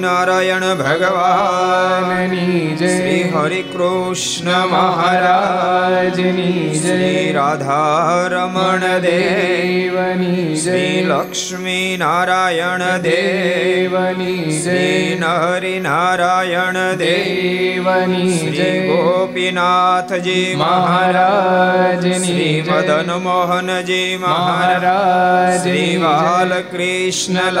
સ્વામિનારાયણ 0.00 0.64
ભગવાનની 0.78 2.60
જય 2.74 2.90
શ્રી 2.90 3.24
હરિ 3.32 3.60
કૃષ્ણ 3.64 4.70
મહારાજની 4.70 6.62
જય 6.76 7.08
રાધારમણ 7.34 8.86
દેવની 9.04 10.46
શ્રી 10.56 11.02
લક્ષ્મી 11.04 11.90
નારાયણ 11.96 12.84
દેવની 13.04 14.56
શ્રી 14.56 15.18
હરિ 15.22 15.74
નારાયણ 15.80 16.80
દેવની 16.96 18.38
જય 18.52 18.70
ગોપીનાથજી 18.86 20.48
મહારાજની 20.56 22.48
મદન 22.62 23.12
મોહનજી 23.20 24.10
મહારાજ 24.18 25.60
શ્રી 25.60 25.92
બાલકૃષ્ણલાલ 26.00 27.60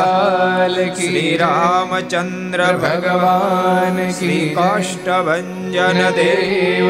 શ્રી 0.96 1.36
રામચંદ્ર 1.38 2.29
इन्द्र 2.30 2.64
भगवान् 2.82 3.98
श्रीकाष्ठभञ्जनदेव 4.16 6.88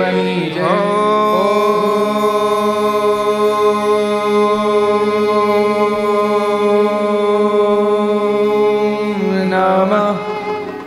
नमः 9.52 10.18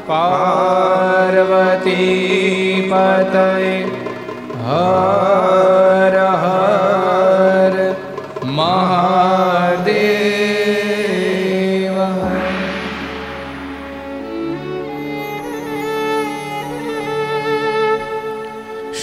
पार्वती 0.10 1.98
पतये 2.92 3.74
हा 4.66 5.23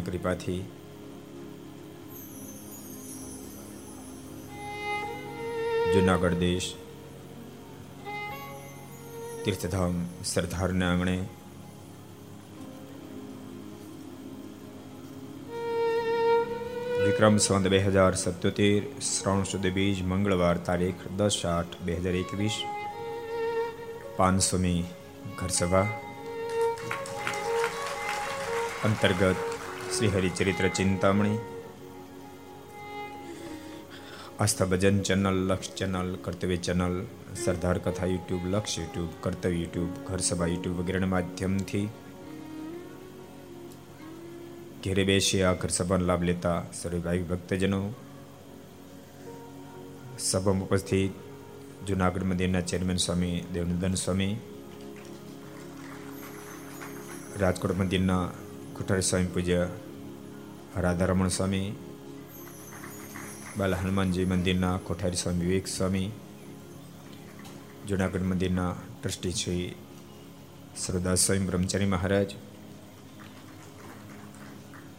કૃપાથી 0.00 0.60
જુનાગઢ 5.94 6.34
દેશ 6.34 6.74
તીર્થધામ 9.44 10.04
સરદારના 10.24 10.90
આંગણે 10.90 11.24
વિક્રમ 17.06 17.36
સંત 17.36 17.68
બે 17.68 17.78
હજાર 17.78 18.14
સત્યોતેર, 18.14 19.00
શ્રાવણ 19.00 19.42
સુદ 19.42 19.66
બીજ, 19.66 20.02
મંગળવાર 20.02 20.56
તારીખ 20.56 20.94
દસ 21.16 21.46
આઠ 21.46 21.66
બે 21.84 21.94
હજાર 21.94 22.14
એકવીસ 22.14 22.52
પાંચસોમી 24.22 24.80
ઘર 25.36 25.52
સભા 25.52 25.86
અંતર્ગત 28.82 29.40
Shri 29.92 30.12
Haricharitra 30.12 30.66
Chintamani 30.72 31.38
Aastha 34.38 34.66
Bhajan 34.66 34.96
channel 35.00 35.38
Laksh 35.40 35.74
channel 35.78 36.08
Kartavya 36.20 36.58
channel 36.58 36.94
Sardar 37.36 37.78
Katha 37.78 38.08
YouTube 38.08 38.44
Laksh 38.48 38.78
YouTube 38.78 39.12
કર્તવ્ય 39.20 39.52
યુટ્યુબ 39.56 39.92
ઘર 40.06 40.22
સભા 40.22 40.48
યુટ્યુબ 40.48 40.78
વગેરેના 40.78 41.12
માધ્યમથી 41.12 41.86
ઘેરે 44.82 45.04
બેસી 45.04 45.42
આ 45.42 45.54
ઘર 45.56 45.72
સભાનો 45.72 46.04
લાભ 46.04 46.24
લેતા 46.24 46.58
સર્વે 46.72 47.00
ભાઈ 47.00 47.28
ભક્તજનો 47.28 47.82
સભામાં 50.20 50.66
ઉપસ્થિત 50.66 51.31
જુનાગઢ 51.86 52.22
મંદિરના 52.22 52.60
ચેરમેન 52.60 52.96
સ્વામી 52.96 53.44
દેવનંદન 53.52 53.94
સ્વામી, 53.94 54.36
રાજકોટ 57.38 57.78
મંદિરના 57.78 58.26
કોઠારી 58.72 59.02
સ્વામી 59.02 59.26
પૂજ્ય 59.26 59.68
રાધારમણ 60.76 61.28
સ્વામી, 61.28 61.72
બાલ 63.58 63.74
હનુમાનજી 63.74 64.24
મંદિરના 64.24 64.76
કોઠારી 64.76 65.16
સ્વામી 65.16 65.40
વિવેક 65.40 65.66
સ્વામી, 65.66 66.10
જુનાગઢ 67.88 68.20
મંદિરના 68.20 68.74
ટ્રસ્ટી 69.02 69.32
શ્રી 69.32 69.74
સરદાસ 70.76 71.18
સ્વામી 71.18 71.46
બ્રહ્મચારી 71.46 71.86
મહારાજ, 71.86 72.34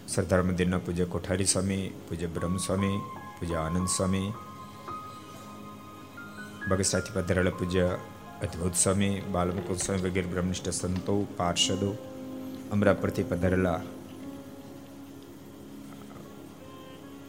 સરદાર 0.08 0.42
મંદિરના 0.42 0.78
પૂજ્ય 0.78 1.06
કોઠારી 1.06 1.46
સ્વામી, 1.46 1.92
પૂજ્ય 2.10 2.28
બ્રહ્મ 2.28 2.58
સ્વામી 2.58 2.98
પૂજ્ય 3.40 3.56
આનંદ 3.56 3.88
સ્વામી 3.88 4.32
બગસાથી 6.68 7.12
પધારેલા 7.14 7.50
પૂજ્ય 7.50 7.98
અદ્ભુત 8.42 8.76
સ્વામી 8.76 9.20
બાલમુકુદ 9.20 9.78
સ્વામી 9.78 10.02
વગેરે 10.02 10.28
બ્રહ્મનિષ્ઠ 10.28 10.70
સંતો, 10.70 11.28
પાર્ષદો 11.38 11.96
અમરા 12.72 12.94
પરથી 12.94 13.24
પધારેલા 13.24 13.82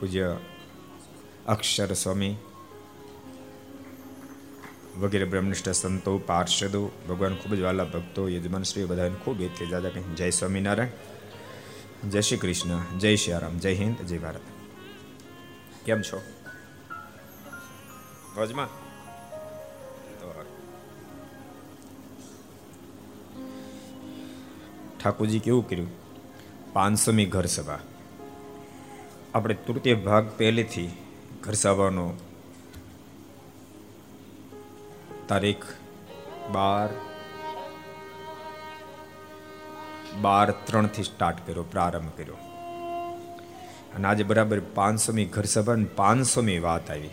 પૂજ્ય 0.00 0.36
અક્ષર 1.46 1.92
સ્વામી 1.92 2.36
વગેરે 4.98 5.24
બ્રહ્મનિષ્ઠ 5.24 5.68
સંતો, 5.68 6.18
પાર્ષદો, 6.18 6.90
ભગવાન 7.08 7.36
ખૂબ 7.36 7.54
જ 7.54 7.60
વાલા 7.60 7.84
ભક્તો 7.84 8.28
યજમાન 8.28 8.62
શ્રી 8.62 8.84
બધાને 8.84 9.14
ખૂબ 9.24 9.40
એથી 9.40 9.66
દાદા 9.66 9.88
કહે 9.88 10.02
જય 10.02 10.30
સ્વામિનારાયણ, 10.30 12.10
જય 12.10 12.20
શ્રી 12.20 12.36
કૃષ્ણ, 12.36 12.98
જય 12.98 13.16
શ્રી 13.16 13.32
રામ, 13.32 13.58
જય 13.58 13.74
હિન્દ, 13.74 13.96
જય 13.96 14.18
ભારત. 14.18 14.40
કેમ 15.84 16.02
છો? 16.02 16.20
વજમાં 18.36 18.83
ઠાકોરજી 25.04 25.38
કેવું 25.38 25.68
કર્યું? 25.68 25.88
પાંચસોમી 26.72 27.24
ઘર 27.24 27.44
સભા. 27.44 27.78
આપણે 29.34 29.54
તૃતીય 29.54 29.94
ભાગ 29.94 30.30
પહેલેથી 30.36 30.90
ઘર 31.40 31.52
સભાનો 31.52 32.12
તારીખ 35.28 35.64
બાર 36.52 36.88
બાર 40.20 40.50
ત્રણથી 40.50 41.02
સ્ટાર્ટ 41.02 41.46
કર્યો, 41.46 41.62
પ્રારંભ 41.62 42.10
કર્યો. 42.16 42.34
અને 43.94 44.08
આજે 44.08 44.22
બરાબર 44.22 44.60
પાંચસોમી 44.60 45.24
ઘર 45.24 45.44
સભા 45.44 45.74
ને 45.74 45.84
પાંચસોમી 45.84 46.58
વાત 46.58 46.90
આવી. 46.90 47.10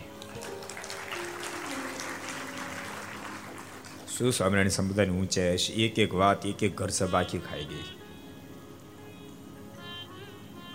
શું 4.22 4.32
સ્વામિનારાયણ 4.32 4.68
સંપ્રદાયની 4.68 5.12
ઊંચે 5.12 5.52
એક 5.56 5.98
એક 5.98 6.14
વાત, 6.14 6.46
એક 6.46 6.62
એક 6.62 6.76
ઘર 6.76 6.88
સભા 6.88 7.22
ખાઈ 7.22 7.64
ગઈ. 7.64 7.84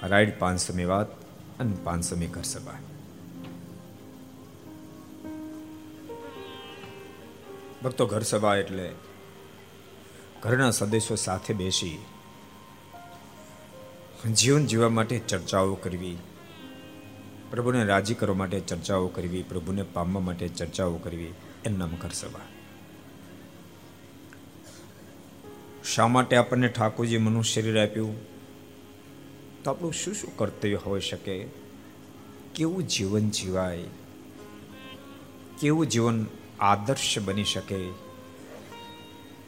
રાઈડ 0.04 0.40
પાંચસમી 0.40 0.86
વાત 0.86 1.22
અને 1.60 1.78
પાંચસમી 1.84 2.28
ઘર 2.28 2.42
સભા. 2.42 2.74
ભક્તો, 7.84 8.06
ઘર 8.06 8.22
સભા 8.22 8.56
એટલે 8.56 8.92
ઘરના 10.44 10.72
સદસ્યો 10.72 11.16
સાથે 11.16 11.54
બેસી 11.54 11.98
જીવન 14.34 14.66
જીવવા 14.66 14.90
માટે 14.90 15.20
ચર્ચાઓ 15.20 15.76
કરવી, 15.76 16.18
પ્રભુને 17.52 17.86
રાજી 17.86 18.14
કરવા 18.14 18.36
માટે 18.36 18.60
ચર્ચાઓ 18.60 19.08
કરવી, 19.08 19.44
પ્રભુને 19.44 19.84
પામવા 19.84 20.22
માટે 20.22 20.48
ચર્ચાઓ 20.48 20.96
કરવી 20.96 21.34
એમ 21.66 21.78
નામ 21.78 21.90
ઘર 21.90 22.10
સભા. 22.10 22.57
શા 25.98 26.08
માટે 26.08 26.36
આપણને 26.36 26.68
ઠાકોરજી 26.68 27.18
મનુષ્ય 27.18 27.62
શરીર 27.62 27.82
આપ્યું? 27.82 28.16
તો 29.64 29.72
આપણું 29.72 29.94
શું 29.94 30.14
શું 30.14 30.38
કર્તવ્ય 30.38 30.76
હોઈ 30.76 31.00
શકે? 31.00 31.46
કેવું 32.56 32.88
જીવન 32.88 33.30
જીવાય? 33.30 33.84
કેવું 35.62 35.88
જીવન 35.88 36.26
આદર્શ 36.60 37.20
બની 37.20 37.44
શકે? 37.44 37.90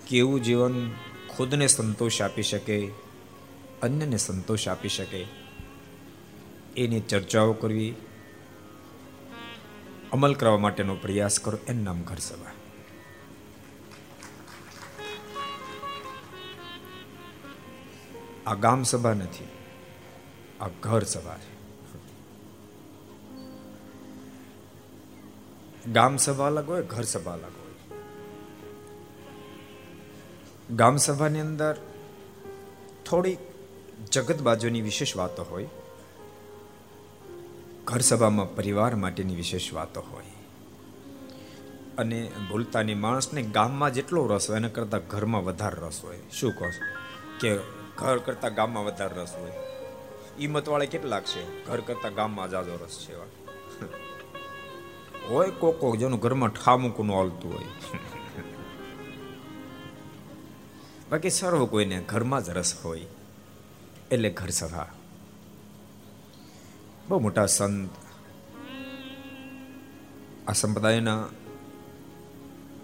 કેવું 0.07 0.43
જીવન 0.43 0.91
ખુદને 1.35 1.67
સંતોષ 1.67 2.21
આપી 2.21 2.43
શકે? 2.43 2.91
અન્યને 3.81 4.17
સંતોષ 4.17 4.67
આપી 4.67 4.89
શકે? 4.89 5.25
એની 6.77 6.99
ચર્ચાઓ 6.99 7.53
કરવી. 7.53 7.93
અમલ 10.11 10.33
કરવા 10.33 10.57
માટેનો 10.57 10.95
પ્રયાસ 10.95 11.39
કરો. 11.39 11.57
એનું 11.67 11.83
નામ 11.83 12.01
ઘર 12.01 12.17
સભા. 12.17 12.58
આ 18.49 18.53
ગામ 18.53 18.83
સભા 18.83 19.13
નથી, 19.13 19.47
આ 20.61 20.67
ઘર 20.67 21.03
સભા 21.03 21.37
છે. 21.37 21.59
ગામ 25.91 26.17
સભા 26.17 26.47
અલગ 26.47 26.69
હોય, 26.69 26.83
ઘર 26.83 27.03
સભા 27.03 27.31
અલગ 27.31 27.43
હોય. 27.43 27.97
ગામ 30.75 30.97
સભાની 30.97 31.39
અંદર 31.39 31.77
થોડી 33.05 33.37
જગત 34.11 34.41
બાજુની 34.41 34.81
વિશેષ 34.81 35.15
વાતો 35.15 35.43
હોય, 35.43 35.67
ઘર 37.85 37.99
સભામાં 37.99 38.55
પરિવાર 38.55 38.95
માટેની 38.95 39.35
વિશેષ 39.35 39.73
વાતો 39.73 40.01
હોય. 40.01 40.25
અને 41.97 42.31
ભૂલતાની 42.49 42.93
માણસને 42.93 43.41
ગામમાં 43.41 43.93
જેટલો 43.93 44.27
રસ 44.27 44.49
હોય, 44.49 44.57
એના 44.57 44.67
કરતાં 44.67 45.07
ઘરમાં 45.07 45.45
વધારે 45.45 45.81
રસ 45.81 45.99
હોય. 46.03 46.19
શું 46.31 46.51
કહો 46.51 46.67
કે 47.39 47.78
ઘર 47.99 48.17
કરતાં 48.17 48.53
ગામમાં 48.53 48.85
વધારે 48.85 49.15
રસ 49.15 49.33
હોય. 49.35 49.51
ઈ 50.39 50.47
મતવાળે 50.47 50.85
કેટલાક 50.85 51.23
છે? 51.23 51.65
ઘર 51.65 51.81
કરતાં 51.81 52.13
ગામમાં 52.13 52.49
જાજો 52.49 52.75
રસ 52.75 52.99
છે 52.99 53.13
હોય 55.27 55.51
કોક 55.51 55.79
કોક 55.79 55.97
જેનું 55.97 56.19
ઘરમાં 56.19 56.49
ઠામુકનું 56.49 57.17
હાલતું 57.17 57.53
હોય. 57.53 57.65
બાકી 61.11 61.29
સર્વ 61.29 61.65
કોઈને 61.65 61.99
ઘરમાં 61.99 62.43
જ 62.43 62.49
રસ 62.49 62.85
હોય. 62.85 63.05
એટલે 64.11 64.29
ઘર 64.29 64.49
સભા. 64.49 64.87
બહુ 67.09 67.19
મોટા 67.19 67.45
સંત. 67.45 67.89
આ 70.47 70.53
સંપ્રદાયના 70.53 71.27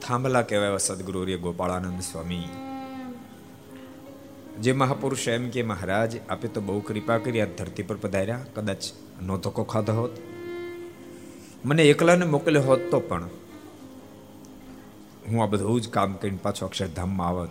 થાંભલા 0.07 0.41
કહેવાય 0.41 0.77
સદગુરુ 0.77 1.23
રે 1.23 1.37
ગોપાળાનંદ 1.37 2.01
સ્વામી. 2.01 2.64
જે 4.61 4.71
મહાપુરુષ 4.71 5.27
એમ 5.27 5.49
કે, 5.49 5.63
મહારાજ, 5.63 6.27
આપે 6.29 6.47
તો 6.47 6.61
બહુ 6.61 6.79
કૃપા 6.79 7.17
કરી 7.17 7.41
આ 7.41 7.45
ધરતી 7.45 7.83
પર 7.83 7.95
પધાર્યા. 7.95 8.39
કદાચ 8.55 8.83
નો 9.21 9.37
ધોકો 9.37 9.63
ખાધો 9.63 9.93
હોત. 9.93 10.11
મને 11.65 11.83
એકલાને 11.83 12.25
મોકલ્યો 12.25 12.61
હોત 12.61 12.79
તો 12.91 12.99
પણ 12.99 13.23
હું 15.27 15.43
આ 15.43 15.45
બધું 15.45 15.81
જ 15.81 15.89
કામ 15.89 16.13
કરીને 16.13 16.37
પાછો 16.43 16.65
અક્ષરધામમાં 16.65 17.27
આવત. 17.27 17.49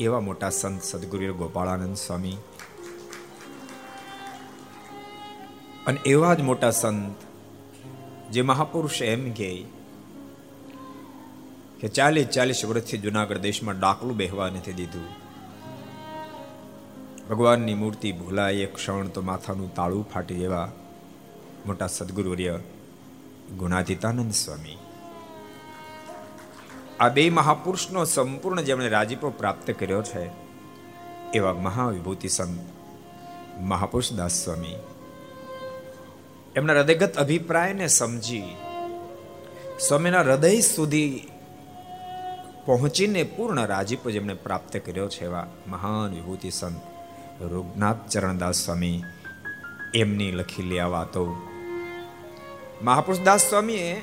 એવા 0.00 0.20
મોટા 0.20 0.50
સંત 0.50 0.82
સદગુરુ 0.82 1.34
ગોપાળાનંદ 1.34 1.96
સ્વામી 1.96 2.36
અને 5.86 6.00
એવા 6.06 6.34
જ 6.34 6.40
મોટા 6.40 6.70
સંત 6.70 7.16
જે 8.32 8.42
મહાપુરુષ 8.42 9.02
એમ 9.02 9.32
કે 9.32 9.64
કે 11.80 11.88
ચાલીસ 11.88 12.26
ચાલીસ 12.26 12.64
વર્ષથી 12.64 12.98
જુનાગઢ 12.98 13.38
દેશમાં 13.38 13.78
ડાકલું 13.78 14.16
બેહવા 14.16 14.50
નથી 14.50 14.72
દીધું. 14.72 15.27
ભગવાનની 17.28 17.74
મૂર્તિ 17.74 18.12
ભૂલાય 18.12 18.52
એક 18.52 18.74
ક્ષણ 18.74 19.08
તો 19.08 19.20
માથાનું 19.20 19.74
તાળું 19.74 20.10
ફાટી 20.10 20.44
એવા 20.44 20.72
મોટા 21.66 21.86
સદગુરુર્ય 21.86 22.58
ગુણાતીતાનંદ 23.58 24.32
સ્વામી. 24.32 24.78
આ 27.00 27.08
બે 27.08 27.30
મહાપુરુષનો 27.30 28.04
સંપૂર્ણ 28.04 28.62
જેમણે 28.62 28.88
રાજીપો 28.88 29.30
પ્રાપ્ત 29.30 29.70
કર્યો 29.70 30.02
છે, 30.02 30.30
એવા 31.34 31.52
મહાવિભૂતિ 31.52 32.28
સંત 32.28 32.58
મહાપુરુષ 33.60 34.12
દાસ 34.12 34.44
સ્વામી. 34.44 34.76
એમના 36.56 36.72
હૃદયગત 36.72 37.16
અભિપ્રાયને 37.16 37.86
સમજી 37.86 38.56
સ્વામીના 39.80 40.20
હૃદય 40.20 40.60
સુધી 40.60 41.28
પહોંચીને 42.66 43.22
પૂર્ણ 43.22 43.66
રાજીપો 43.66 44.10
જેમણે 44.10 44.34
પ્રાપ્ત 44.34 44.76
કર્યો 44.76 45.08
છે 45.08 45.24
એવા 45.24 45.46
મહાન 45.66 46.14
વિભૂતિ 46.14 46.50
સંત 46.50 46.80
રૂગનાથ 47.40 48.08
ચરણદાસ 48.08 48.64
સ્વામી 48.64 49.02
એમની 49.94 50.32
લખેલી 50.32 50.78
આ 50.78 50.86
વાતો. 50.86 51.24
મહાપુરુષદાસ 52.82 53.48
સ્વામીએ 53.48 54.02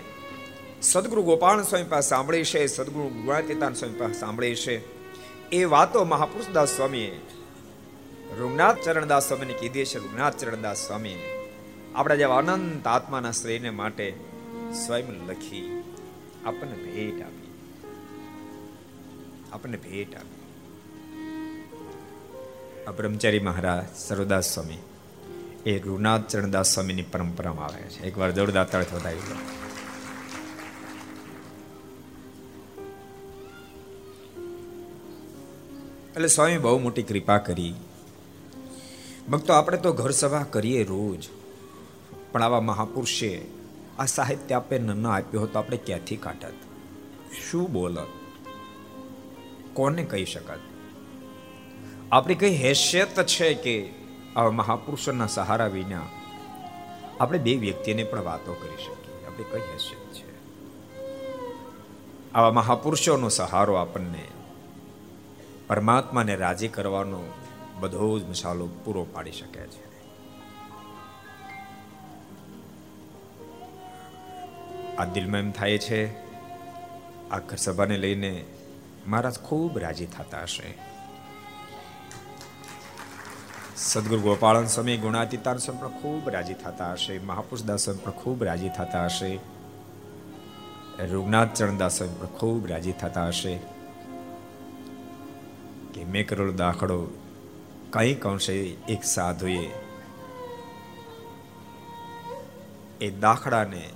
સદગુરુ 0.82 1.24
ગોપાલ 1.24 1.63
સ્વામી 1.63 1.86
પાસે 1.89 2.10
સાંભળી 2.10 2.44
છે, 2.44 2.68
સદગુરુ 2.68 3.08
ગુણાતીતાન 3.08 3.74
સ્વામી 3.74 4.00
પાસે 4.00 4.13
સાંભળી 4.13 4.56
છે. 4.56 4.75
એ 5.51 5.63
વાતો 5.63 6.06
મહાપુરુષદાસ 6.06 6.70
સ્વામીએ 6.70 7.22
રૂગનાથ 8.39 8.77
ચરણદાસ 8.86 9.27
સ્વામીને 9.27 9.54
કીધી 9.54 9.86
છે. 9.86 9.98
રૂગનાથ 9.98 10.38
ચરણદાસ 10.38 10.88
સ્વામીએ 10.88 11.50
આપણા 11.96 12.15
જેવા 12.15 12.38
અનંત 12.38 12.88
આત્માના 12.88 13.32
શ્રેયને 13.32 13.70
માટે 13.70 14.13
સ્વયં 14.86 15.27
લખી, 15.27 15.84
આપણને 16.46 16.75
ભેટ 16.75 17.22
આપી. 17.22 17.51
આપણને 19.54 19.77
ભેટ 19.77 20.15
આપી. 20.15 20.35
બ્રહ્મચારી 22.92 23.39
મહારાજ 23.39 23.98
સર્વદાસ 23.98 24.54
સ્વામી. 24.54 24.77
એ 25.65 25.80
રૂનાથ 25.80 26.27
ચરણદાસ 26.27 26.74
સ્વામીની 26.74 27.01
પરંપરામાં 27.01 27.65
આવે 27.65 27.82
છે. 27.82 28.04
એકવાર 28.04 28.32
જોરદાર 28.32 28.65
તળત 28.65 28.94
વધાવી 28.94 29.20
દો 29.20 29.36
એટલે 36.15 36.27
સ્વામી 36.27 36.58
બહુ 36.58 36.80
મોટી 36.80 37.04
કૃપા 37.04 37.38
કરી. 37.38 37.74
ભક્તો, 39.30 39.54
આપણે 39.54 39.77
તો 39.77 39.94
ઘર 39.94 40.10
સભા 40.10 40.44
કરીએ 40.44 40.84
રોજ. 40.84 41.30
પણ 42.32 42.44
આવા 42.44 42.62
મહાપુરુષે 42.62 43.46
આ 44.00 44.06
સાહિત્ય 44.06 44.56
આપે 44.56 44.80
ન 44.80 45.08
આપ્યો 45.08 45.42
હોત 45.42 45.54
તો 45.54 45.60
આપણે 45.60 45.77
ક્યાંથી 45.77 46.18
કાઢત? 46.18 46.54
શું 47.51 47.72
બોલત? 47.72 48.08
કોને 49.74 50.04
કહી 50.04 50.25
શકત? 50.25 50.75
આપણી 52.12 52.36
કઈ 52.36 52.56
હેસિયત 52.56 53.26
છે 53.26 53.54
કે 53.54 53.90
આવા 54.36 54.52
મહાપુરુષોના 54.52 55.28
સહારા 55.28 55.68
વિના 55.68 56.02
આપણે 57.20 57.40
બે 57.40 57.56
વ્યક્તિને 57.56 58.04
પણ 58.04 58.24
વાતો 58.24 58.54
કરી 58.54 58.86
શકીએ? 58.86 59.26
આપણી 59.26 59.44
કઈ 59.52 59.60
હેસિયત 59.60 60.14
છે? 60.14 60.36
આવા 62.34 62.52
મહાપુરુષોનો 62.52 63.30
સહારો 63.30 63.74
આપણને 63.74 64.24
પરમાત્માને 65.68 66.36
રાજી 66.36 66.68
કરવાનો 66.68 67.24
બધો 67.80 68.20
જ 68.20 68.24
મસાલો 68.30 68.68
પૂરો 68.68 69.04
પાડી 69.04 69.32
શકે 69.32 69.60
છે. 69.60 69.86
આ 74.96 75.06
દિલમાં 75.06 75.40
એમ 75.40 75.52
થાય 75.52 75.78
છે, 75.78 76.20
આખર 77.30 77.58
સભાને 77.58 77.98
લઈને 77.98 78.46
મહારાજ 79.08 79.40
ખૂબ 79.40 79.80
રાજી 79.80 80.06
થતા 80.06 80.42
હશે. 80.42 80.95
સદગુરુ 83.77 84.22
ગોપાળન 84.22 84.65
સ્વામી, 84.65 84.98
ગુણાતીતાન 84.98 85.58
સ્વામી 85.58 85.82
પણ 85.82 85.88
ખૂબ 86.01 86.29
રાજી 86.29 86.53
થતા 86.53 86.91
હશે. 86.91 87.20
મહાપુરુષદાસ 87.20 87.79
સ્વામી 87.79 88.00
પણ 88.05 88.12
ખૂબ 88.12 88.44
રાજી 88.44 88.70
થતા 88.70 89.05
હશે. 89.05 89.39
રૂગનાથ 91.12 91.53
ચરણદાસ 91.53 91.98
સ્વામી 91.98 92.13
પણ 92.20 92.25
ખૂબ 92.25 92.67
રાજી 92.67 92.91
થતા 92.91 93.27
હશે. 93.27 93.60
કે 95.94 96.03
મેં 96.03 96.27
કરેલો 96.27 96.51
દાખલો 96.51 97.08
કંઈક 97.89 98.27
અંશે 98.27 98.53
એક 98.89 99.03
સાધુએ 99.03 99.70
એ 103.01 103.12
દાખલાને 103.12 103.89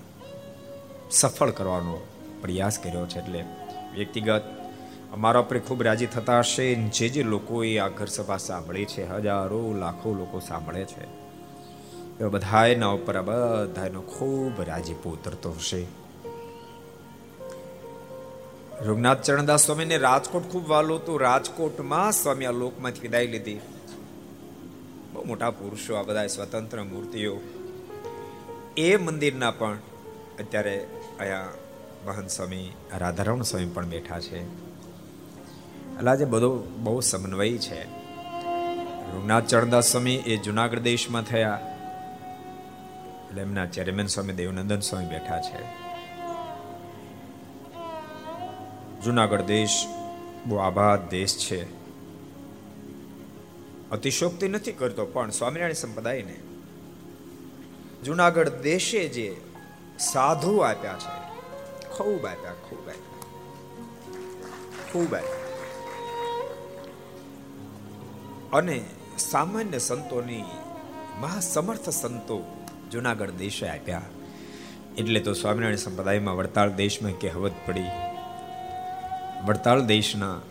સફળ 1.12 1.50
કરવાનો 1.50 2.08
પ્રયાસ 2.42 2.80
કર્યો 2.80 3.06
છે. 3.06 3.20
એટલે 3.20 3.46
વ્યક્તિગત 3.94 4.59
અમારા 5.14 5.40
ઉપર 5.40 5.60
ખૂબ 5.60 5.84
રાજી 5.84 6.06
થતા 6.06 6.40
હશે. 6.40 6.76
જે 6.76 7.10
જે 7.10 7.24
લોકોએ 7.24 7.78
આ 7.78 7.88
ઘર 7.88 8.06
સભા 8.06 8.38
સાંભળી 8.38 8.86
છે, 8.86 9.10
હજારો 9.10 9.74
લાખો 9.74 10.14
લોકો 10.14 10.40
સાંભળે 10.40 10.86
છે. 10.86 11.30
એ 12.20 12.24
બધા 12.24 12.66
એના 12.66 12.88
ઉપર 12.88 13.22
બધાનો 13.22 14.02
ખૂબ 14.02 14.62
રાજીપો 14.62 15.10
ઉતરતો 15.10 15.52
હશે. 15.52 15.86
રઘુનાથ 18.82 19.22
ચરણદાસ 19.22 19.66
સ્વામીને 19.66 19.98
રાજકોટ 19.98 20.44
ખૂબ 20.44 20.68
વાલું 20.68 20.98
હતું. 20.98 21.22
રાજકોટમાં 21.22 22.12
સ્વામી 22.12 22.46
આ 22.46 22.52
લોકમાંથી 22.52 23.00
વિદાય 23.00 23.28
લીધી. 23.28 23.60
બહુ 25.14 25.24
મોટા 25.24 25.52
પુરુષો 25.52 25.96
આ 25.96 26.04
બધા 26.04 26.28
સ્વતંત્ર 26.28 26.84
મૂર્તિઓ. 26.84 27.40
એ 28.78 28.96
મંદિરના 28.96 29.52
પણ 29.52 29.78
અત્યારે 30.40 30.88
અહીંયા 31.20 31.54
મહંત 32.06 32.30
સ્વામી, 32.30 32.72
રાધારમણ 32.98 33.42
સ્વામી 33.42 33.66
પણ 33.66 33.86
બેઠા 33.86 34.20
છે. 34.20 34.69
એટલે 36.00 36.12
આજે 36.12 36.26
બધો 36.26 36.56
બહુ 36.60 37.00
સમન્વય 37.00 37.58
છે. 37.58 37.84
રૂમનાથ 39.14 39.46
ચરણદાસ 39.46 39.92
સ્વામી 39.92 40.16
એ 40.16 40.38
જુનાગઢ 40.38 40.80
દેશમાં 40.80 41.22
થયા. 41.22 41.78
એટલે 43.30 43.42
એમના 43.42 43.66
ચેરમેન 43.66 44.08
સ્વામી 44.08 44.34
દેવનંદન 44.34 44.80
સ્વામી 44.80 45.06
બેઠા 45.06 45.42
છે. 45.42 45.64
જુનાગઢ 49.02 49.42
દેશ 49.42 49.86
બહુ 50.46 50.58
આબાદ 50.58 51.10
દેશ 51.10 51.38
છે. 51.38 51.64
અતિશોક્તિ 53.90 54.48
નથી 54.48 54.72
કરતો, 54.72 55.06
પણ 55.06 55.30
સ્વામિનારાયણ 55.30 55.74
સંપ્રદાયને. 55.74 56.40
જુનાગઢ 58.06 58.50
દેશે 58.50 59.08
જે 59.08 59.42
સાધુ 60.00 60.58
આપ્યા 60.58 60.94
છે. 60.94 61.40
ખૂબ 61.90 62.26
આપ્યા 62.26 62.54
ખૂબ 62.54 62.80
આપ્યા. 62.80 63.24
ખૂબ 64.94 65.16
આપ્યા. 65.16 65.39
અને 68.54 68.84
સામાન્ય 69.18 69.80
સંતોની 69.80 70.44
મહાસમર્થ 71.20 71.90
સંતો 71.90 72.66
જુનાગઢ 72.92 73.30
દેશે 73.30 73.68
આપ્યા. 73.68 74.02
એટલે 74.98 75.20
તો 75.20 75.34
સ્વામિનારાયણ 75.34 75.76
સંપ્રદાયમાં 75.76 76.36
વડતાળ 76.36 76.70
દેશમાં 76.70 77.12
કહેવત 77.12 77.52
પડી. 77.66 77.86
વડતાળ 79.46 79.82
દેશના 79.82 80.42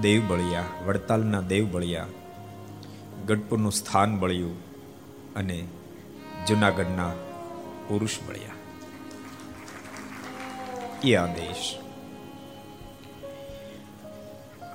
દેવ 0.00 0.28
બળિયા, 0.28 0.64
વડતાલના 0.86 1.40
દેવ 1.40 1.72
બળિયા, 1.72 2.06
ગઢપુરનું 3.26 3.72
સ્થાન 3.72 4.18
બળ્યું 4.18 4.56
અને 5.34 5.64
જુનાગઢના 6.48 7.12
પુરુષ 7.88 8.18
બળ્યા. 8.26 8.50
એ 11.04 11.14
આ 11.14 11.26
દેશ. 11.26 11.78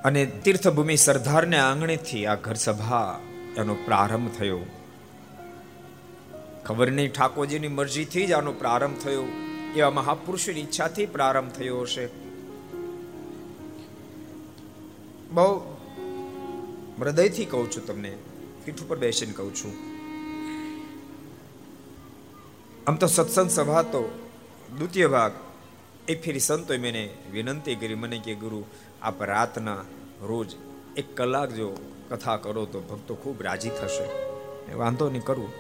અને 0.06 0.26
તીર્થભૂમિ 0.26 0.98
સરદારને 0.98 1.58
આંગણેથી 1.58 2.26
આ 2.26 2.36
ઘર 2.36 2.54
સભા 2.54 3.20
એનો 3.58 3.76
પ્રારંભ 3.76 4.32
થયો. 4.38 4.60
ખબર 6.66 6.92
નહીં 6.92 7.12
ઠાકોરજીની 7.12 7.68
મરજીથી 7.68 8.26
જ 8.26 8.32
આનો 8.32 8.52
પ્રારંભ 8.52 8.98
થયો. 8.98 9.26
એવા 9.76 9.90
મહાપુરુષની 9.90 10.62
ઈચ્છાથી 10.62 11.06
પ્રારંભ 11.06 11.52
થયો 11.52 11.82
હશે. 11.82 12.06
બહુ 15.32 15.60
હૃદયથી 17.02 17.46
કહું 17.46 17.72
છું 17.72 17.86
તમને, 17.86 18.18
પીઠ 18.66 18.82
ઉપર 18.82 18.98
બેસીને 18.98 19.34
કહું 19.34 19.56
છું. 19.56 19.74
આમ 22.88 22.96
તો 22.96 23.08
સત્સંગ 23.08 23.50
સભા 23.50 23.82
તો 23.82 24.30
દ્વિતીય 24.78 25.08
ભાગ, 25.08 25.32
એ 26.08 26.16
ફેરી 26.16 26.40
સંતોએ 26.40 26.78
મને 26.78 27.10
વિનંતી 27.32 27.76
કરી, 27.76 27.96
મને 27.96 28.18
કે 28.18 28.36
ગુરુ 28.36 28.66
આપ 29.06 29.24
રાતના 29.24 29.78
રોજ 30.22 30.56
એક 30.98 31.18
કલાક 31.18 31.50
જો 31.50 31.78
કથા 32.10 32.38
કરો 32.38 32.66
તો 32.66 32.80
ભક્તો 32.80 33.16
ખૂબ 33.16 33.44
રાજી 33.44 33.70
થશે. 33.70 34.26
વાંધો 34.74 35.10
નહીં 35.10 35.24
કરું. 35.24 35.52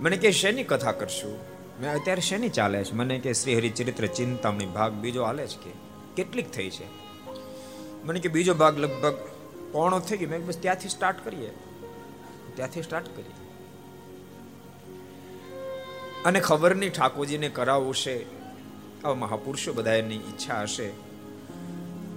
મને 0.00 0.16
કે 0.16 0.30
શેની 0.30 0.64
કથા 0.64 0.92
કરશું? 0.92 1.38
મેં 1.80 1.92
અત્યારે 1.92 2.20
શેની 2.20 2.48
ચાલે 2.48 2.84
છે? 2.84 2.94
મને 2.94 3.18
કે 3.18 3.32
શ્રી 3.32 3.56
હરિચરિત્ર 3.56 4.06
ચિંતામણી 4.06 4.66
ભાગ 4.66 4.92
બીજો 4.92 5.24
હાલે 5.24 5.46
છે 5.46 5.70
કે? 5.70 5.70
કેટલીક 6.16 6.50
થઈ 6.50 6.70
છે. 6.70 6.84
મને 8.04 8.20
કે 8.20 8.28
બીજો 8.28 8.54
ભાગ 8.54 8.78
લગભગ 8.78 9.14
પોણો 9.72 9.98
થઈ 9.98 10.16
ગયો. 10.16 10.28
મેં 10.28 10.46
બસ 10.46 10.58
ત્યાંથી 10.58 10.88
સ્ટાર્ટ 10.88 11.24
કરીએ. 11.24 11.50
ત્યાંથી 12.54 12.82
સ્ટાર્ટ 12.82 13.16
કરીએ. 13.16 13.34
અને 16.24 16.40
ખબર 16.40 16.74
નહીં 16.74 16.92
ઠાકોરજીને 16.92 17.48
કરાવવું 17.48 17.94
છે? 17.94 18.38
આવા 19.04 19.14
મહાપુરુષો 19.14 19.72
બધા 19.72 19.92
એની 19.92 20.14
ઈચ્છા 20.14 20.62
હશે. 20.62 21.07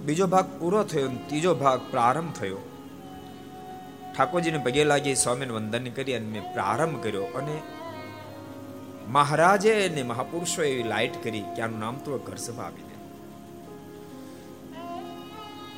બીજો 0.04 0.26
ભાગ 0.26 0.60
પૂરો 0.60 0.84
થયો 0.84 1.08
ત્રીજો 1.08 1.54
ભાગ 1.54 1.80
પ્રારંભ 1.90 2.32
થયો. 2.32 2.58
ઠાકોરજીને 4.16 4.58
પગે 4.58 4.84
લાગી 4.84 5.14
સ્વામીને 5.14 5.52
વંદન 5.52 5.90
કરી 5.90 6.14
અને 6.14 6.26
મેં 6.26 6.52
પ્રારંભ 6.52 7.02
કર્યો 7.02 7.24
અને 7.24 7.62
મહારાજે 9.08 9.88
અને 9.88 10.02
મહાપુરુષો 10.02 10.62
એવી 10.62 10.82
લાઈટ 10.82 11.24
કરી 11.24 11.40
કે 11.40 11.62
આનું 11.62 11.78
નામ 11.78 11.96
તો 11.98 12.18
ઘર 12.18 12.36
સભા 12.36 12.64
આપી 12.64 12.82
દે. 12.82 12.96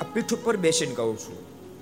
આ 0.00 0.04
પીઠ 0.12 0.34
ઉપર 0.34 0.56
બેસીને 0.56 0.94
કહું 0.94 1.18
છું 1.18 1.38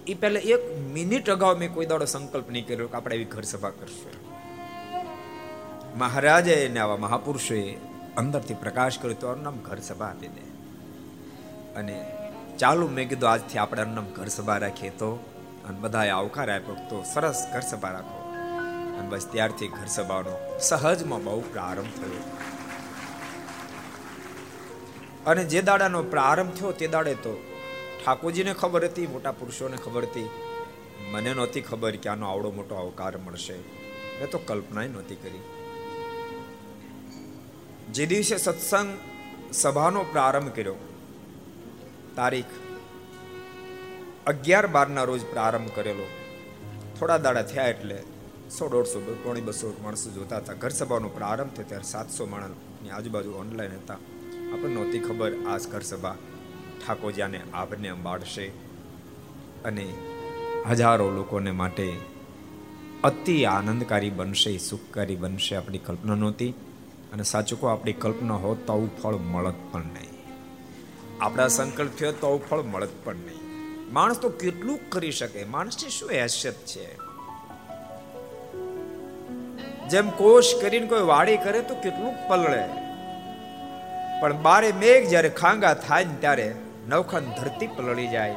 એ 0.07 0.15
પહેલા 0.15 0.41
એક 0.41 0.79
મિનિટ 0.79 1.31
અગાઉ 1.31 1.59
મેં 1.59 1.75
કોઈ 1.75 1.87
દાડો 1.87 2.05
સંકલ્પ 2.05 2.51
નહીં 2.51 2.67
કર્યો 2.67 2.89
કે 2.89 2.97
આપણે 2.97 3.15
એવી 3.15 3.25
ઘર 3.25 3.43
સભા 3.43 3.71
કરશું. 3.71 4.13
મહારાજે 5.99 6.69
અને 6.69 6.81
આવા 6.81 6.97
મહાપુરુષોએ 6.97 7.75
અંદરથી 8.17 8.55
પ્રકાશ 8.55 8.99
કર્યો 8.99 9.15
તો 9.15 9.27
આનું 9.27 9.43
નામ 9.43 9.57
ઘર 9.57 9.79
સભા 9.79 10.07
આપી 10.07 10.29
દે. 10.29 10.53
અને 11.75 12.22
ચાલુ 12.63 12.89
મેં 12.89 13.09
કીધું, 13.09 13.31
આજથી 13.31 13.59
આપણે 13.59 13.83
અન્નમ 13.83 14.05
ઘર 14.05 14.27
સભા 14.27 14.57
રાખીએ. 14.57 14.91
તો 14.91 15.11
અને 15.69 15.81
બધાએ 15.81 16.11
આવકાર 16.11 16.51
આપ્યો 16.51 16.75
તો 16.75 17.05
સરસ 17.15 17.47
ઘર 17.53 17.61
સભા 17.61 17.91
રાખો. 17.91 18.33
અને 18.99 19.09
બસ 19.09 19.29
ત્યારથી 19.33 19.69
ઘર 19.69 19.87
સભાનો 19.87 20.59
સહજમાં 20.59 21.25
બહુ 21.25 21.41
પ્રારંભ 21.41 21.87
થયો. 21.87 22.37
અને 25.27 25.45
જે 25.45 25.63
દાડાનો 25.63 26.03
પ્રારંભ 26.03 26.53
થયો 26.53 26.73
તે 26.73 26.87
દાડે 26.87 27.15
તો 27.15 27.43
ઠાકોરજીને 28.05 28.55
ખબર 28.55 28.85
હતી, 28.85 29.07
મોટા 29.07 29.33
પુરુષોને 29.33 29.77
ખબર 29.77 30.03
હતી. 30.03 30.29
મને 31.11 31.35
નહોતી 31.35 31.61
ખબર 31.61 31.97
કે 31.97 32.09
આનો 32.09 32.31
આવડો 32.31 32.51
મોટો 32.51 32.75
આવકાર 32.75 33.19
મળશે. 33.19 33.59
મેં 34.21 34.31
તો 34.31 34.39
કલ્પના 34.39 34.83
નહોતી 34.83 35.15
કરી. 35.15 35.43
જે 37.93 38.07
દિવસે 38.07 38.37
સત્સંગ 38.37 38.99
સભાનો 39.53 40.03
પ્રારંભ 40.03 40.53
કર્યો 40.53 40.75
તારીખ 42.17 42.53
અગિયાર 44.27 44.67
બારના 44.67 45.05
રોજ 45.05 45.23
પ્રારંભ 45.25 45.71
કરેલો. 45.75 46.07
થોડા 46.99 47.19
દાડા 47.19 47.43
થયા 47.43 47.65
એટલે 47.65 47.99
સો 48.51 48.69
દોઢસો, 48.69 49.21
પોણી 49.25 49.41
બસો 49.41 49.77
માણસો 49.83 50.11
જોતા 50.11 50.37
હતા. 50.37 50.53
ઘર 50.53 50.69
સભાનો 50.69 51.09
પ્રારંભ 51.09 51.53
થયો 51.53 51.69
ત્યારે 51.69 51.85
સાતસો 51.85 52.27
માણસની 52.27 52.91
આજુબાજુ 52.91 53.33
ઓનલાઈન 53.33 53.73
હતા. 53.73 53.99
આપણને 54.53 54.75
નહોતી 54.75 54.99
ખબર 54.99 55.33
આ 55.47 55.59
ઘર 55.73 55.81
સભા 55.81 56.17
ઠાકોરજાને 56.81 57.41
આપને 57.55 57.89
અંબાડશે 57.89 58.47
અને 59.65 59.87
હજારો 60.71 61.11
લોકોને 61.11 61.51
માટે 61.51 61.87
અતિ 63.05 63.45
આનંદકારી 63.45 64.11
બનશે, 64.11 64.59
સુખકારી 64.59 65.17
બનશે 65.17 65.57
આપણી 65.57 65.79
કલ્પના 65.79 66.15
નહોતી. 66.15 66.51
અને 67.13 67.23
સાચું 67.23 67.61
કહો, 67.61 67.69
આપણી 67.69 67.93
કલ્પના 67.93 68.35
હોત 68.35 68.67
તો 68.67 68.73
આવું 68.73 68.91
ફળ 69.03 69.17
મળત 69.17 69.55
પણ 69.73 69.81
નહીં. 69.81 70.12
આપણા 71.21 71.49
સંકલ્પ 71.49 71.91
થયો 71.99 72.13
તો 72.13 72.39
ફળ 72.51 72.63
મળત 72.63 72.89
પણ 73.05 73.15
નહીં. 73.15 73.43
માણસ 73.93 74.19
તો 74.19 74.29
કેટલું 74.29 74.91
કરી 74.91 75.13
શકે? 75.13 75.45
માણસની 75.45 75.91
શું 75.91 76.11
હેસિયત 76.11 76.55
છે? 76.55 76.97
જેમ 79.89 80.11
કોષ 80.11 80.55
કરીને 80.61 80.87
કોઈ 80.87 81.01
વાડી 81.01 81.37
કરે 81.37 81.61
તો 81.61 81.75
કેટલું 81.75 82.29
પલળે. 82.29 82.65
પણ 84.21 84.43
બારે 84.43 84.73
મેઘ 84.73 85.09
જ્યારે 85.09 85.29
ખાંગા 85.29 85.75
થાય 85.75 86.05
ને 86.05 86.15
ત્યારે 86.21 86.55
નવખંડ 86.89 87.29
ધરતી 87.29 87.67
પલળી 87.67 88.09
જાય. 88.09 88.35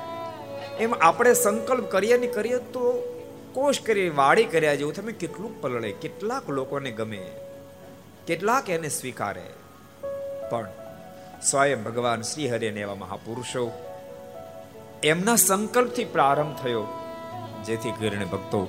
એમ 0.79 0.93
આપણે 0.93 1.33
સંકલ્પ 1.33 1.91
કરીએ 1.91 2.17
ને 2.17 2.27
કરીએ 2.27 2.57
તો 2.57 3.11
કોષ 3.53 3.81
કરી 3.81 4.09
વાડી 4.09 4.43
કર્યા 4.43 4.75
જેવું 4.75 4.93
તમે 4.93 5.11
કેટલું 5.11 5.61
પલળે? 5.61 5.91
કેટલાક 5.91 6.49
લોકોને 6.49 6.91
ગમે, 6.91 7.31
કેટલાક 8.27 8.69
એને 8.69 8.89
સ્વીકારે. 8.89 9.53
પણ 10.49 10.67
સ્વયં 11.49 11.81
ભગવાન 11.83 12.21
શ્રી 12.21 12.49
હરેને 12.49 12.81
એવા 12.81 12.95
મહાપુરુષો 12.95 13.63
એમના 15.03 15.35
સંકલ્પથી 15.35 16.05
પ્રારંભ 16.05 16.55
થયો, 16.61 16.83
જેથી 17.65 17.91
કરીને 17.91 18.25
ભક્તો 18.25 18.61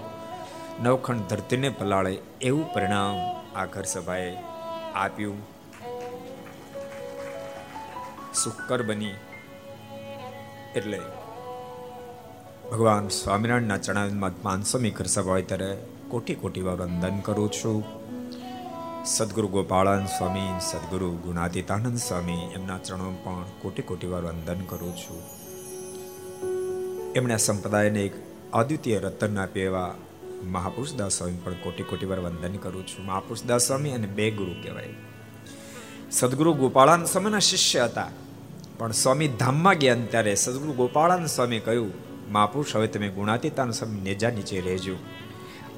નવખંડ 0.83 1.29
ધરતીને 1.31 1.71
પલાળે 1.79 2.13
એવું 2.43 2.67
પરિણામ 2.75 3.19
આ 3.57 3.67
ઘર 3.75 3.85
સભાએ 3.85 4.33
આપ્યું. 4.95 5.39
સુકર 8.35 8.81
બની 8.83 9.15
એટલે 10.77 11.01
ભગવાન 12.71 13.09
સ્વામિનારાયણના 13.09 13.79
ચરણામાં 13.79 14.43
પાંચસોમી 14.43 14.91
ઘર 14.91 15.09
સભા 15.15 15.37
હોય 15.37 15.47
ત્યારે 15.53 15.71
કોટી 16.09 16.35
કોટી 16.35 16.67
વાર 16.69 16.77
વંદન 16.77 17.17
કરું 17.21 17.51
છું. 17.53 17.79
સદગુરુ 19.07 19.49
ગોપાળાન 19.49 20.07
સ્વામી, 20.07 20.61
સદગુરુ 20.61 21.11
ગુણાતીતાનંદ 21.11 21.99
સ્વામી, 21.99 22.39
એમના 22.55 22.79
ચરણો 22.79 23.17
પણ 23.25 23.45
કોટી 23.63 23.83
કોટી 23.83 24.07
વાર 24.07 24.23
વંદન 24.23 24.61
કરું 24.61 24.97
છું. 24.97 25.23
એમણે 27.13 27.37
સંપ્રદાયને 27.37 28.03
એક 28.03 28.13
અદ્વિતીય 28.53 28.99
રતન 28.99 29.39
આપ્યા 29.39 29.65
એવા 29.65 29.95
મહાપુરુષદાસ 30.45 31.13
સ્વામી 31.13 31.37
પણ 31.45 31.53
કોટી 31.53 31.83
કોટી 31.83 32.07
વાર 32.07 32.19
વંદન 32.19 32.57
કરું 32.57 32.87
છું. 32.87 33.07
મહાપુરુષદાસ 33.07 33.67
સ્વામી 33.67 33.91
અને 33.91 34.07
બે 34.07 34.31
ગુરુ 34.31 34.53
કહેવાય. 34.63 34.89
સદગુરુ 36.11 36.53
ગોપાળાન 36.53 37.05
સ્વામીના 37.05 37.39
શિષ્ય 37.39 37.81
હતા. 37.81 38.09
પણ 38.79 38.93
સ્વામી 38.93 39.29
ધામમાં 39.29 39.75
ગયા 39.75 39.97
ત્યારે 40.11 40.35
સદગુરુ 40.35 40.73
ગોપાળાન 40.73 41.27
સ્વામી 41.27 41.59
કહ્યું, 41.59 41.93
મહાપુરુષ, 42.33 42.77
હવે 42.77 42.87
તમે 42.87 43.09
ગુણાતીતાન 43.09 43.71
સ્વામી 43.71 44.01
નેજા 44.01 44.31
નીચે 44.31 44.61
રહેજો. 44.61 44.97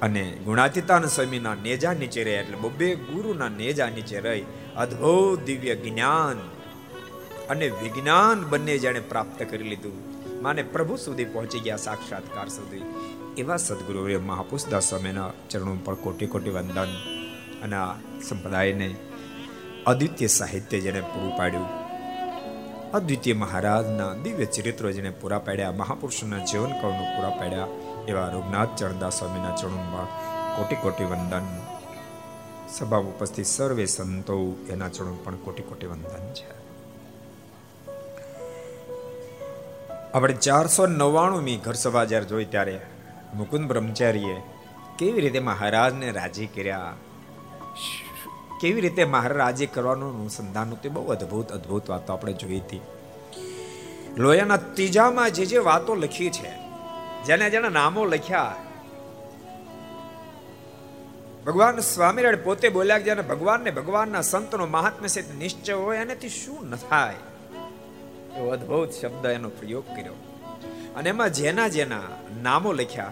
અને 0.01 0.31
ગુણાતીતાન 0.45 1.05
સ્વામીના 1.05 1.55
નેજા 1.55 1.93
નીચે 1.93 2.23
રહ્યા 2.23 2.41
એટલે 2.41 2.57
બબ્બે 2.57 2.95
ગુરુના 2.95 3.49
નેજા 3.49 3.89
નીચે 3.89 4.19
રહી. 4.19 4.45
અદ્ભુત 4.77 5.43
દિવ્ય 5.43 5.75
જ્ઞાન 5.75 6.37
અને 7.49 7.67
વિજ્ઞાન 7.67 8.45
બંને 8.49 8.77
જાણે 8.77 8.99
પ્રાપ્ત 8.99 9.43
કરી 9.43 9.63
લીધું. 9.63 10.19
માને 10.41 10.63
પ્રભુ 10.63 10.95
સુધી 10.95 11.25
પહોંચી 11.25 11.59
ગયા 11.59 11.75
સાક્ષાત્કાર 11.75 12.47
સુધી. 12.47 12.81
એવા 13.37 13.57
સદગુરુએ 13.57 14.17
મહાપુષદાસ 14.17 14.89
સ્વામીના 14.89 15.31
ચરણો 15.49 15.77
પર 15.85 15.93
કોટી 15.93 16.25
કોટી 16.25 16.49
વંદન 16.49 16.87
અને 17.63 17.75
આ 17.75 17.93
સંપ્રદાયને 18.29 18.95
અદ્વિતીય 19.87 20.27
સાહિત્ય 20.27 20.79
જેને 20.79 21.01
પૂરું 21.01 21.37
પાડ્યું. 21.37 21.67
અદ્વિતીય 22.91 23.33
મહારાજના 23.33 24.13
દિવ્ય 24.13 24.45
ચરિત્રો 24.45 24.91
જેને 24.91 25.09
પૂરા 25.09 25.39
પાડ્યા, 25.39 25.71
મહાપુરુષોના 25.71 26.45
જીવન 26.45 26.71
કવનો 26.81 27.05
પૂરા 27.15 27.29
પાડ્યા. 27.29 27.67
એવા 28.07 28.27
રૂપનાથ 28.27 28.69
ચરણદાસ 28.77 29.19
સ્વામીના 29.19 29.55
ચરણોમાં 29.55 30.05
કોટી 30.57 30.75
કોટી 30.75 31.03
વંદન. 31.03 31.61
સભા 32.69 32.97
ઉપસ્થિત 32.97 33.45
સર્વે 33.45 33.85
સંતો, 33.85 34.55
એના 34.69 34.89
ચરણો 34.89 35.17
પણ 35.23 35.35
કોટી 35.35 35.63
કોટી 35.63 35.87
વંદન 35.87 36.33
છે. 36.33 36.59
આપણે 40.13 40.33
ચારસો 40.33 40.87
નવ્વાણું 40.87 41.41
મી 41.41 41.57
ઘર 41.57 41.73
સભા 41.73 42.05
જ્યારે 42.05 42.25
જોઈ 42.25 42.45
ત્યારે 42.45 42.81
મુકુંદ 43.35 43.67
બ્રહ્મચારીએ 43.67 44.41
કેવી 44.99 45.21
રીતે 45.21 45.39
મહારાજને 45.39 46.11
રાજી 46.11 46.45
કર્યા? 46.45 46.93
કેવી 48.61 48.81
રીતે 48.81 49.05
મહારાજે 49.05 49.65
કરવાનું 49.65 50.19
અનુસંધાન 50.19 50.69
તે 50.69 50.89
બહુ 50.89 51.07
અદ્ભુત 51.07 51.51
અદ્ભુત 51.51 51.89
વાતો 51.89 52.13
આપણે 52.13 52.33
જોઈ 52.33 52.59
હતી. 52.59 52.81
લોયાના 54.17 54.57
ત્રીજામાં 54.57 55.31
જે 55.31 55.45
જે 55.45 55.57
વાતો 55.57 55.95
લખી 55.95 56.29
છે 56.29 56.58
જેને 57.25 57.49
જેના 57.49 57.69
નામો 57.69 58.05
લખ્યા. 58.05 58.55
ભગવાન 61.45 61.79
સ્વામિનારાયણ 61.79 62.43
પોતે 62.43 62.69
બોલ્યા 62.69 62.97
જેને 62.97 63.21
ભગવાનને 63.21 63.71
ભગવાનના 63.71 64.21
સંતનો 64.21 64.65
મહાત્મ્ય 64.65 65.07
છે 65.07 65.35
નિશ્ચય 65.35 65.73
હોય 65.73 65.97
એનાથી 65.97 66.29
શું 66.29 66.69
ન 66.69 66.75
થાય. 66.75 67.15
એવો 68.37 68.49
અદ્ભુત 68.49 68.91
શબ્દ 68.91 69.25
એનો 69.25 69.49
પ્રયોગ 69.49 69.87
કર્યો. 69.87 70.13
અને 70.95 71.09
એમાં 71.09 71.33
જેના 71.33 71.67
જેના 71.67 72.01
નામો 72.41 72.71
લખ્યા. 72.71 73.11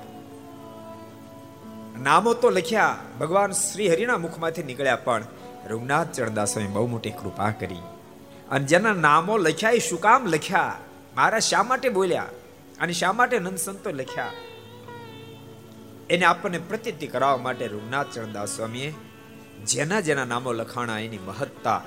નામો 2.00 2.34
તો 2.34 2.50
લખ્યા 2.50 2.98
ભગવાન 3.20 3.52
શ્રી 3.52 3.89
હરિના 3.89 4.17
મુખમાંથી 4.17 4.63
નીકળ્યા 4.63 4.96
પણ 4.96 5.24
રઘુનાથ 5.67 6.12
ચરણદાસોએ 6.12 6.67
બહુ 6.67 6.88
મોટી 6.88 7.12
કૃપા 7.12 7.50
કરી. 7.50 7.82
અને 8.52 8.65
જેના 8.65 8.93
નામો 8.93 9.38
લખ્યા 9.38 9.72
એ 9.72 9.80
શું 9.80 10.02
કામ 10.02 10.26
લખ્યા? 10.26 10.78
મારા 11.15 11.39
શા 11.39 11.63
માટે 11.63 11.89
બોલ્યા? 11.89 12.26
અને 12.79 12.93
શા 12.93 13.11
માટે 13.11 13.39
નંદ 13.39 13.57
સંતો 13.57 13.89
લખ્યા? 13.89 14.31
એને 16.09 16.25
આપણને 16.25 16.57
પ્રતિતિ 16.57 17.07
કરાવવા 17.07 17.37
માટે 17.37 17.67
રૂગનાથ 17.67 18.05
ચરણદાસ 18.13 18.55
સ્વામીએ 18.55 18.93
જેના 19.65 19.99
જેના 19.99 20.25
નામો 20.25 20.53
લખાણા 20.53 20.99
એની 20.99 21.17
મહત્તા 21.17 21.81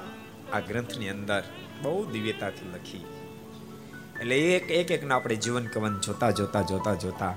આ 0.52 0.60
ગ્રંથની 0.60 1.08
અંદર 1.08 1.42
બહુ 1.82 2.10
દિવ્યતાથી 2.10 2.68
લખી. 2.74 3.04
એટલે 4.20 4.38
એક 4.38 4.70
એક 4.70 4.90
એકના 4.90 5.16
આપણે 5.16 5.36
જીવન 5.36 5.66
કવન 5.66 6.00
જોતા 6.00 6.30
જોતા 6.30 6.62
જોતા 6.62 6.94
જોતા 6.94 7.36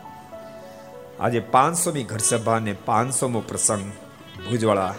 આજે 1.20 1.40
પાંચસોમી 1.40 2.04
ઘરસભા 2.04 2.56
અને 2.56 2.74
પાંચસોમો 2.74 3.40
પ્રસંગ 3.40 3.92
ભુજવાળા 4.50 4.96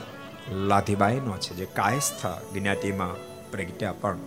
લાધીબાઈનો 0.52 1.36
છે, 1.36 1.54
જે 1.54 1.64
કાયસ્થ 1.64 2.26
જ્ઞાતિમાં 2.52 3.16
પ્રગટ્યા 3.50 3.92
પણ. 3.92 4.18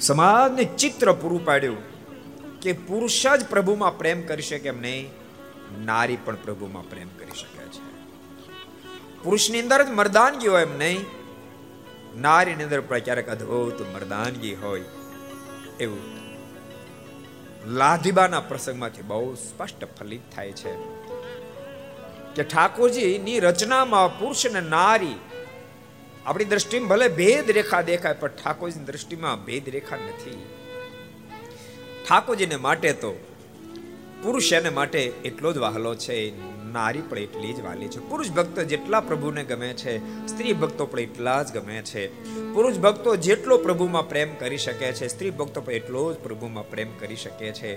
સમાજને 0.00 0.64
ચિત્ર 0.64 1.12
પૂરું 1.12 1.44
પાડ્યું. 1.44 1.97
કે 2.62 2.72
પુરુષ 2.88 3.20
જ 3.40 3.40
પ્રભુમાં 3.52 3.98
પ્રેમ 4.00 4.26
કરી 4.28 4.48
શકે 4.48 4.68
એમ 4.74 4.80
નહીં, 4.80 5.06
નારી 5.84 6.18
પણ 6.24 6.42
પ્રભુમાં 6.44 6.90
પ્રેમ 6.90 7.10
કરી 7.18 7.38
શકે 7.40 7.64
છે. 7.74 7.82
પુરુષની 9.22 9.62
અંદર 9.64 9.80
જ 9.84 9.88
મર્દાનગી 10.00 10.52
હોય 10.54 10.66
એમ 10.68 10.74
નહીં, 10.82 11.00
નારીની 12.24 12.66
અંદર 12.68 12.80
પણ 12.90 13.04
ક્યારેક 13.06 13.28
અદ્ભુત 13.28 13.78
મર્દાનગી 13.94 14.54
હોય 14.62 14.88
એવું. 15.80 16.06
લાધીબાના 17.80 18.44
પ્રસંગમાંથી 18.50 19.08
બહુ 19.08 19.26
સ્પષ્ટ 19.46 19.82
ફલિત 19.96 20.24
થાય 20.34 20.52
છે 20.60 20.72
કે 22.36 22.42
ઠાકોરજીની 22.44 23.40
રચનામાં 23.46 24.14
પુરુષ 24.20 24.42
અને 24.50 24.62
નારી 24.76 25.18
આપણી 26.26 26.50
દ્રષ્ટિમાં 26.52 26.90
ભલે 26.92 27.08
ભેદ 27.20 27.46
રેખા 27.58 27.82
દેખાય, 27.90 28.20
પણ 28.22 28.38
ઠાકોરજીની 28.40 28.88
દ્રષ્ટિમાં 28.90 29.44
ભેદ 29.46 29.64
રેખા 29.76 30.00
નથી. 30.06 30.40
ઠાકોરજીને 32.08 32.56
માટે 32.56 32.92
તો 32.92 33.10
પુરુષ 34.22 34.52
એને 34.52 34.70
માટે 34.70 35.02
એટલો 35.02 35.52
જ 35.52 35.58
વહાલો 35.58 35.94
છે 35.94 36.38
નારી 36.72 37.00
પણ 37.00 37.18
એટલી 37.18 37.52
જ 37.52 37.60
વાલી 37.60 37.88
છે. 37.88 38.08
પુરુષ 38.08 38.30
ભક્ત 38.30 38.60
જેટલા 38.60 39.00
પ્રભુને 39.00 39.44
ગમે 39.44 39.68
છે, 39.68 40.26
સ્ત્રી 40.26 40.52
ભક્તો 40.52 40.86
પણ 40.86 41.00
એટલા 41.00 41.42
જ 41.42 41.52
ગમે 41.52 41.82
છે. 41.82 42.06
પુરુષ 42.54 42.76
ભક્તો 42.76 43.16
જેટલો 43.16 43.58
પ્રભુમાં 43.58 44.08
પ્રેમ 44.08 44.34
કરી 44.34 44.58
શકે 44.58 44.92
છે, 44.92 45.08
સ્ત્રી 45.08 45.30
ભક્તો 45.30 45.60
પણ 45.60 45.72
એટલો 45.72 46.12
જ 46.12 46.16
પ્રભુમાં 46.16 46.70
પ્રેમ 46.70 46.88
કરી 46.98 47.16
શકે 47.16 47.52
છે. 47.52 47.76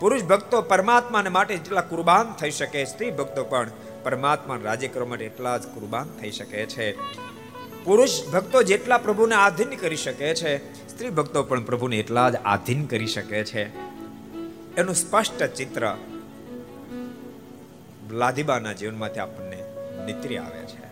પુરુષ 0.00 0.22
ભક્તો 0.22 0.62
પરમાત્માને 0.62 1.28
માટે 1.28 1.56
જેટલા 1.56 1.80
કુરબાન 1.80 2.32
થઈ 2.32 2.50
શકે, 2.50 2.84
સ્ત્રી 2.84 3.10
ભક્તો 3.10 3.44
પણ 3.44 3.70
પરમાત્મા 4.02 4.58
રાજ્ય 4.62 4.88
કરવા 4.88 5.06
માટે 5.06 5.24
એટલા 5.24 5.58
જ 5.58 5.66
કુરબાન 5.66 6.08
થઈ 6.20 6.30
શકે 6.30 6.66
છે. 6.66 6.92
પુરુષ 7.88 8.28
ભક્તો 8.32 8.62
જેટલા 8.62 8.98
પ્રભુને 8.98 9.34
આધીન 9.34 9.68
કરી 9.70 9.96
શકે 9.96 10.34
છે, 10.34 10.72
સ્ત્રી 10.88 11.10
ભક્તો 11.10 11.42
પણ 11.42 11.64
પ્રભુને 11.64 11.96
એટલા 11.96 12.30
જ 12.30 12.36
આધીન 12.36 12.86
કરી 12.86 13.06
શકે 13.06 13.44
છે. 13.44 13.76
એનું 14.76 14.94
સ્પષ્ટ 14.94 15.42
ચિત્ર 15.42 15.96
લાદીબાના 18.10 18.72
જીવનમાંથી 18.72 19.20
આપણને 19.20 19.62
નિત્રી 20.06 20.36
આવે 20.36 20.64
છે. 20.64 20.84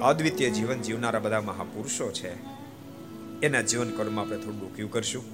અદ્વિતીય 0.00 0.50
જીવન 0.50 0.82
જીવનારા 0.82 1.18
બધા 1.18 1.40
મહાપુરુષો 1.40 2.10
છે. 2.10 2.32
એના 3.40 3.60
જીવન 3.60 3.90
કર્મ 3.90 4.20
આપણે 4.20 4.36
થોડું 4.36 4.60
ડોક્યું 4.60 4.90
કરશું. 4.90 5.24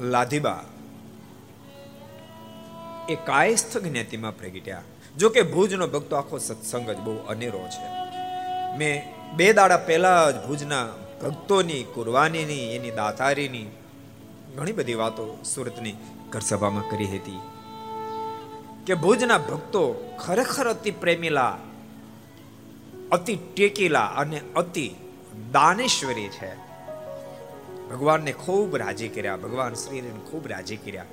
લાધીબા 0.00 0.64
એ 3.08 3.14
કાયસ્થ 3.14 3.78
જ્ઞાતિમાં 3.78 4.36
પ્રગટ્યા. 4.36 4.82
જો 5.18 5.28
કે 5.28 5.42
ભુજનો 5.42 5.86
ભક્તો 5.86 6.16
આખો 6.16 6.38
સત્સંગ 6.38 6.90
જ 6.90 6.96
બહુ 6.96 7.16
અનેરો 7.16 7.68
છે. 7.68 7.86
મેં 8.78 9.02
બે 9.36 9.52
દાડા 9.52 9.76
પહેલા 9.76 10.30
જ 10.30 10.46
ભુજના 10.46 10.86
ભક્તોની, 11.22 11.82
કુરવાનીની, 11.94 12.76
એની 12.76 12.90
દાતારીની 12.90 13.66
ઘણી 14.56 14.72
બધી 14.72 14.94
વાતો 14.94 15.38
સુરતની 15.54 15.94
ઘરસભામાં 16.30 16.90
કરી 16.90 17.06
હતી 17.06 17.40
કે 18.86 18.94
ભુજના 18.94 19.38
ભક્તો 19.38 19.82
ખરેખર 20.26 20.68
અતિ 20.68 20.90
પ્રેમીલા, 20.90 21.58
અતિ 23.12 23.36
ટેકીલા 23.36 24.06
અને 24.06 24.40
અતિ 24.56 24.94
દાનેશ્વરી 25.52 26.28
છે. 26.28 26.54
ભગવાનને 27.90 28.32
ખૂબ 28.32 28.76
રાજી 28.76 29.08
કર્યા, 29.08 29.36
ભગવાન 29.36 29.74
શ્રીને 29.74 30.10
ખૂબ 30.30 30.48
રાજી 30.48 30.76
કર્યા. 30.76 31.04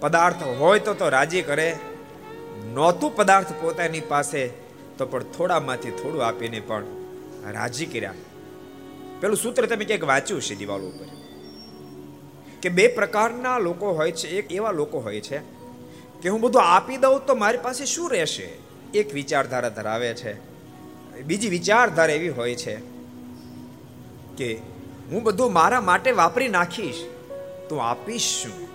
પદાર્થ 0.00 0.42
હોય 0.58 0.78
તો 0.78 0.94
તો 0.94 1.08
રાજી 1.08 1.42
કરે 1.42 1.76
નહોતું 2.72 3.16
પદાર્થ 3.16 3.52
પોતાની 3.60 4.00
પાસે, 4.00 4.48
તો 4.98 5.06
પણ 5.06 5.22
થોડામાંથી 5.22 5.90
થોડું 5.90 6.26
આપીને 6.26 6.60
પણ 6.60 6.84
રાજી 7.52 7.86
કર્યા. 7.86 8.14
પેલું 9.20 9.36
સૂત્ર 9.36 9.66
તમે 9.66 9.84
ક્યાંક 9.84 10.04
વાંચ્યું 10.04 10.42
છે 10.42 10.54
દિવાલો 10.54 10.86
ઉપર? 10.86 11.06
કે 12.62 12.68
બે 12.68 12.88
પ્રકારના 12.88 13.58
લોકો 13.58 13.92
હોય 13.92 14.12
છે, 14.12 14.28
એક 14.28 14.52
એવા 14.52 14.70
લોકો 14.70 14.98
હોય 14.98 15.20
છે, 15.20 15.38
કે 16.22 16.28
હું 16.28 16.40
બધું 16.40 16.62
આપી 16.62 16.96
દઉં 16.96 17.26
તો 17.26 17.34
મારી 17.34 17.58
પાસે 17.62 17.84
શું 17.84 18.10
રહેશે? 18.10 18.48
એક 18.94 19.14
વિચારધારા 19.14 19.68
ધરાવે 19.68 20.14
છે, 20.14 20.32
બીજી 21.22 21.48
વિચારધારા 21.48 22.12
એવી 22.12 22.28
હોય 22.28 22.54
છે 22.54 22.76
કે 24.36 24.58
હું 25.10 25.22
બધું 25.22 25.52
મારા 25.52 25.80
માટે 25.80 26.10
વાપરી 26.12 26.48
નાખીશ, 26.48 27.06
તો 27.68 27.76
આપીશ 27.76 28.22
શું? 28.42 28.68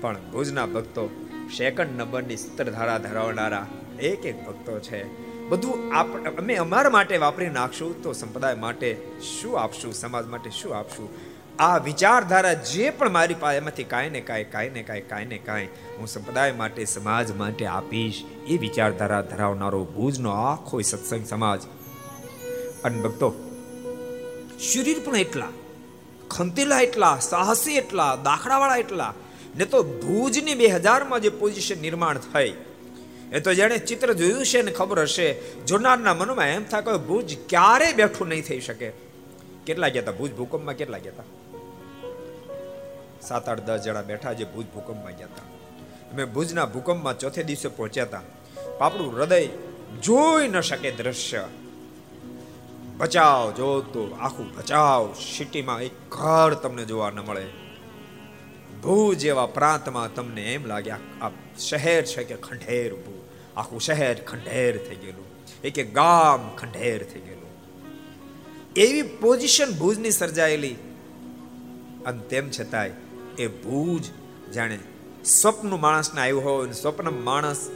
પણ 0.00 0.16
ભુજના 0.32 0.66
ભક્તો 0.66 1.08
સેકન્ડ 1.48 1.96
નંબરની 1.96 2.36
સત્તરધારા 2.36 2.98
ધરાવનારા 2.98 3.66
એક 4.00 4.26
એક 4.26 4.46
ભક્તો 4.46 4.78
છે. 4.80 5.00
બધું 5.48 5.92
અમે 6.38 6.54
અમારા 6.54 6.90
માટે 6.90 7.16
વાપરી 7.16 7.48
નાખશું 7.48 8.02
તો 8.02 8.12
સંપ્રદાય 8.12 8.54
માટે 8.54 8.96
શું 9.22 9.60
આપશું, 9.60 9.92
સમાજ 9.92 10.26
માટે 10.26 10.50
શું 10.50 10.76
આપશું? 10.76 11.08
આ 11.58 11.78
વિચારધારા 11.78 12.52
જે 12.52 12.90
પણ 12.90 13.10
મારી 13.10 13.34
પાસે, 13.34 13.56
એમાંથી 13.56 13.84
કાંઈ 13.84 14.10
ને 14.10 14.20
કાંઈ 14.20 14.44
કાંઈ 14.44 14.70
ને 14.70 14.82
કાંઈ 14.82 15.00
કાંઈ 15.00 15.24
ને 15.24 15.38
કાંઈ 15.38 15.68
હું 15.98 16.06
સંપ્રદાય 16.06 16.52
માટે, 16.52 16.84
સમાજ 16.84 17.32
માટે 17.32 17.66
આપીશ. 17.66 18.24
એ 18.46 18.58
વિચારધારા 18.58 19.20
ધરાવનારો 19.22 19.84
ભુજનો 19.84 20.30
આખો 20.30 20.80
સત્સંગ 20.80 21.26
સમાજ. 21.26 21.60
અને 22.84 23.02
ભક્તો, 23.02 23.28
શરીર 24.60 24.98
પણ 25.04 25.16
એટલા, 25.16 25.48
ખંતેલા 26.30 26.80
એટલા, 26.80 27.18
સાહસી 27.18 27.76
એટલા, 27.76 28.16
દાખલાવાળા 28.16 28.76
એટલા 28.76 29.14
ને 29.56 29.64
તો 29.64 29.82
ભુજની 29.82 30.54
બે 30.54 30.66
હજારમાં 30.66 31.20
જે 31.20 31.28
પોઝિશન 31.28 31.78
નિર્માણ 31.78 32.18
થઈ, 32.18 32.52
એ 33.32 33.40
તો 33.40 33.54
જેણે 33.54 33.78
ચિત્ર 33.78 34.12
જોયું 34.12 34.44
છે 34.44 34.62
ને 34.62 34.72
ખબર 34.72 34.98
હશે, 35.02 35.28
જોનારના 35.66 36.14
મનમાં 36.14 36.48
એમ 36.48 36.64
થાય 36.64 36.98
ભુજ 37.08 37.28
ક્યારે 37.48 37.88
બેઠું 37.92 38.28
નહીં 38.28 38.44
થઈ 38.44 38.60
શકે. 38.60 38.92
કેટલા 39.66 39.88
ગયા 39.88 40.02
હતા 40.02 40.12
ભુજ 40.12 40.32
ભૂકંપમાં 40.32 40.76
કેટલા 40.76 40.98
ગયા 40.98 41.16
હતા 41.16 41.30
સાત, 43.22 43.48
આઠ, 43.48 43.64
દસ 43.66 43.80
જણા 43.80 44.02
બેઠા 44.02 44.32
જે 44.32 44.44
ભુજ 44.44 44.66
ભૂકંપમાં 44.74 45.16
ગયા 45.16 45.32
હતા 45.32 45.46
અમે 46.12 46.24
ભુજના 46.24 46.66
ભૂકંપમાં 46.66 47.18
ચોથે 47.18 47.42
દિવસે 47.42 47.68
પહોંચ્યા 47.68 48.04
હતા 48.04 48.24
પાપડું 48.78 49.12
હૃદય 49.16 49.38
જોઈ 50.02 50.48
ન 50.48 50.60
શકે 50.60 50.90
દ્રશ્ય. 50.90 51.44
બચાવ 52.96 53.50
જો 53.50 53.68
તો 53.92 54.02
આખું 54.20 54.48
બચાવ. 54.56 55.02
સિટીમાં 55.14 55.80
એક 55.82 55.94
ઘર 56.10 56.54
તમને 56.54 56.84
જોવા 56.84 57.10
ન 57.10 57.20
મળે. 57.20 57.46
ભુજ 58.84 59.18
જેવા 59.18 59.46
પ્રાંતમાં 59.46 60.14
તમને 60.14 60.54
એમ 60.54 60.66
લાગે, 60.66 60.90
આ 60.90 61.30
શહેર 61.58 62.04
છે 62.04 62.24
કે 62.24 62.34
ખંડેર 62.34 62.94
ભૂ 62.94 63.22
આખું 63.56 63.80
શહેર 63.80 64.24
ખંડેર 64.24 64.76
થઈ 64.76 64.94
ગયેલું. 64.94 65.24
એક 65.64 65.94
ગામ 65.94 66.56
ખંડેર 66.56 67.02
થઈ 67.02 67.20
ગયેલું. 67.20 67.50
એવી 68.76 69.02
પોઝિશન 69.02 69.72
ભુજની 69.72 70.10
સર્જાયેલી. 70.10 70.76
અને 72.06 72.22
તેમ 72.22 72.50
છતાંય 72.50 72.90
એ 73.38 73.46
ભુજ 73.46 74.04
જાણે 74.52 74.78
સ્વપ્ન 75.24 75.70
માણસને 75.70 76.20
આવ્યું 76.20 76.44
હોય 76.44 76.64
અને 76.64 76.72
સ્વપ્ન 76.72 77.24
માણસ 77.24 77.70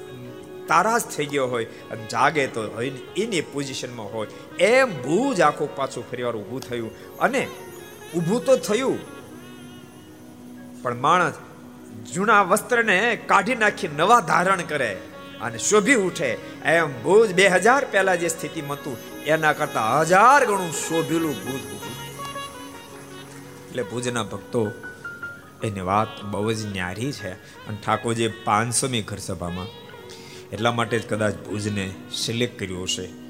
તારાજ 0.69 1.03
થઈ 1.03 1.27
ગયો 1.27 1.47
હોય 1.47 1.65
અને 1.65 2.07
જાગે 2.07 2.47
તો 2.47 2.63
હોય 2.63 2.91
ને 2.91 3.21
એની 3.21 3.41
પોઝિશનમાં 3.41 4.15
હોય. 4.15 4.27
એમ 4.61 5.03
ભુજ 5.03 5.41
આખું 5.41 5.77
પાછું 5.77 6.11
ફરીવાર 6.11 6.37
ઊભું 6.37 6.61
થયું. 6.61 7.19
અને 7.19 7.49
ઊભું 8.17 8.45
તો 8.45 8.57
થયું 8.57 9.18
પણ 10.83 10.97
માણસ 10.97 11.35
જૂના 12.15 12.43
વસ્ત્રને 12.43 13.17
કાઢી 13.27 13.55
નાખી 13.55 13.89
નવા 13.89 14.21
ધારણ 14.21 14.63
કરે 14.63 14.93
અને 15.41 15.59
શોભી 15.59 15.95
ઉઠે. 15.95 16.31
એમ 16.65 17.03
ભુજ 17.03 17.35
બે 17.35 17.49
હજાર 17.49 17.87
પહેલા 17.91 18.15
જે 18.15 18.29
સ્થિતિમાં 18.29 18.77
હતું, 18.77 19.25
એના 19.25 19.53
કરતા 19.53 20.01
હજાર 20.01 20.47
ગણું 20.47 20.73
શોભેલું 20.73 21.37
ભુજ 21.45 21.61
એટલે 23.69 23.83
ભુજના 23.83 24.23
ભક્તો, 24.23 24.71
એની 25.65 25.81
વાત 25.81 26.25
બહુ 26.25 26.53
જ 26.53 26.67
ન્યારી 26.67 27.13
છે. 27.13 27.33
અને 27.67 27.79
ઠાકોરજી 27.87 28.29
પાંચસોમી 28.29 29.03
ઘર 29.03 29.17
સભામાં 29.17 29.67
એટલા 30.53 30.73
માટે 30.73 30.99
જ 30.99 31.09
કદાચ 31.09 31.35
ભુજને 31.35 31.95
સિલેક્ટ 32.13 32.59
કર્યું 32.59 32.83
હશે. 32.83 33.28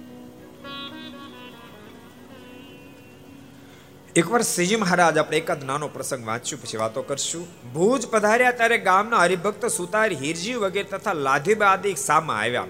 એકવાર 4.19 4.43
શ્રીજી 4.43 4.77
મહારાજ 4.77 5.19
આપણે 5.19 5.37
એકાદ 5.37 5.65
નાનો 5.65 5.89
પ્રસંગ 5.89 6.27
વાંચ્યું, 6.27 6.63
પછી 6.63 6.77
વાતો 6.77 7.03
કરશું. 7.03 7.73
ભુજ 7.73 8.07
પધાર્યા 8.07 8.51
ત્યારે 8.51 8.79
ગામના 8.79 9.17
હરિભક્ત 9.17 9.67
સુતાર 9.67 10.13
હિરજી 10.13 10.55
વગેરે 10.55 10.89
તથા 10.89 11.13
લાધીબા 11.13 11.67
આદિ 11.67 11.95
સામા 11.95 12.35
આવ્યા 12.35 12.67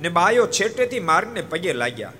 ને 0.00 0.08
બાયો 0.08 0.46
છેટેથી 0.46 1.00
માર્ગને 1.00 1.42
પગે 1.42 1.72
લાગ્યા. 1.72 2.12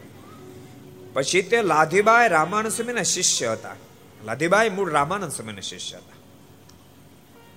પછી 1.12 1.42
તે 1.42 1.62
લાધીબાઈ 1.62 2.28
રામાનંદ 2.28 2.72
સ્વામીના 2.72 3.02
શિષ્ય 3.02 3.48
હતા. 3.48 3.76
લાધીબાઈ 4.24 4.70
મૂળ 4.70 4.90
રામાનંદ 4.90 5.32
સ્વામીના 5.32 5.60
શિષ્ય 5.60 5.96
હતા. 5.96 6.20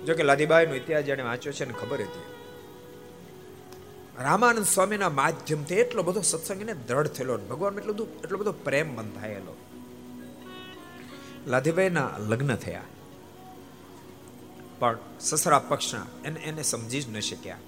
જો 0.06 0.14
કે 0.14 0.24
લાધીબાઈનો 0.24 0.76
ઇતિહાસ 0.76 1.04
જેને 1.04 1.24
વાંચ્યો 1.24 1.54
છે 1.54 1.66
ને 1.66 1.74
ખબર 1.74 2.02
હતી. 2.02 2.26
રામાનંદ 4.24 4.66
સ્વામીના 4.66 5.10
માધ્યમથી 5.10 5.76
એટલો 5.76 6.04
બધો 6.04 6.22
સત્સંગ 6.22 6.62
એને 6.62 6.74
દ્રઢ 6.74 7.08
થયેલો 7.08 7.38
ભગવાન 7.38 7.78
એટલો 7.78 7.94
બધું 7.94 8.18
એટલો 8.24 8.38
બધો 8.38 8.52
પ્રેમ 8.52 8.96
બંધાયેલો. 8.96 9.56
લાધીભાઈના 11.48 12.10
લગ્ન 12.30 12.56
થયા. 12.56 12.88
પણ 14.80 14.98
સસરા 15.20 15.60
પક્ષના 15.60 16.06
એને 16.26 16.40
એને 16.40 16.64
સમજી 16.64 17.02
જ 17.02 17.10
ન 17.10 17.20
શક્યા 17.20 17.62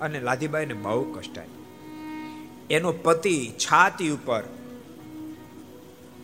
અને 0.00 0.20
લાધીબાઈને 0.20 0.74
બહુ 0.74 1.02
કષ્ટાય 1.12 1.48
એનો 2.70 2.92
પતિ 2.92 3.34
છાતી 3.58 4.10
ઉપર 4.10 4.42